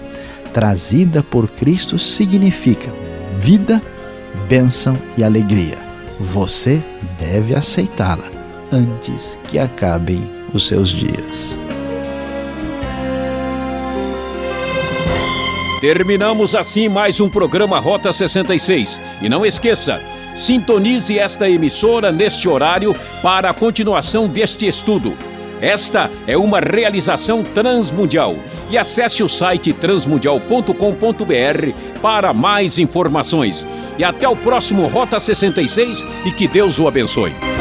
trazida 0.53 1.23
por 1.23 1.49
Cristo 1.49 1.97
significa 1.97 2.93
vida, 3.39 3.81
bênção 4.47 4.95
e 5.17 5.23
alegria. 5.23 5.77
Você 6.19 6.81
deve 7.19 7.55
aceitá-la 7.55 8.29
antes 8.71 9.39
que 9.47 9.57
acabem 9.57 10.21
os 10.53 10.67
seus 10.67 10.89
dias. 10.89 11.57
Terminamos 15.81 16.55
assim 16.55 16.87
mais 16.87 17.19
um 17.19 17.27
programa 17.27 17.77
Rota 17.79 18.13
66. 18.13 19.01
E 19.21 19.27
não 19.27 19.45
esqueça, 19.45 20.01
sintonize 20.33 21.19
esta 21.19 21.49
emissora 21.49 22.11
neste 22.11 22.47
horário 22.47 22.95
para 23.21 23.49
a 23.49 23.53
continuação 23.53 24.27
deste 24.27 24.65
estudo. 24.65 25.13
Esta 25.59 26.09
é 26.25 26.37
uma 26.37 26.59
realização 26.59 27.43
transmundial 27.43 28.35
e 28.73 28.77
acesse 28.77 29.21
o 29.21 29.29
site 29.29 29.71
transmundial.com.br 29.71 31.99
para 32.01 32.33
mais 32.33 32.79
informações. 32.79 33.67
E 33.99 34.03
até 34.03 34.27
o 34.27 34.35
próximo 34.35 34.87
Rota 34.87 35.19
66 35.19 36.03
e 36.25 36.31
que 36.31 36.47
Deus 36.47 36.79
o 36.79 36.87
abençoe. 36.87 37.52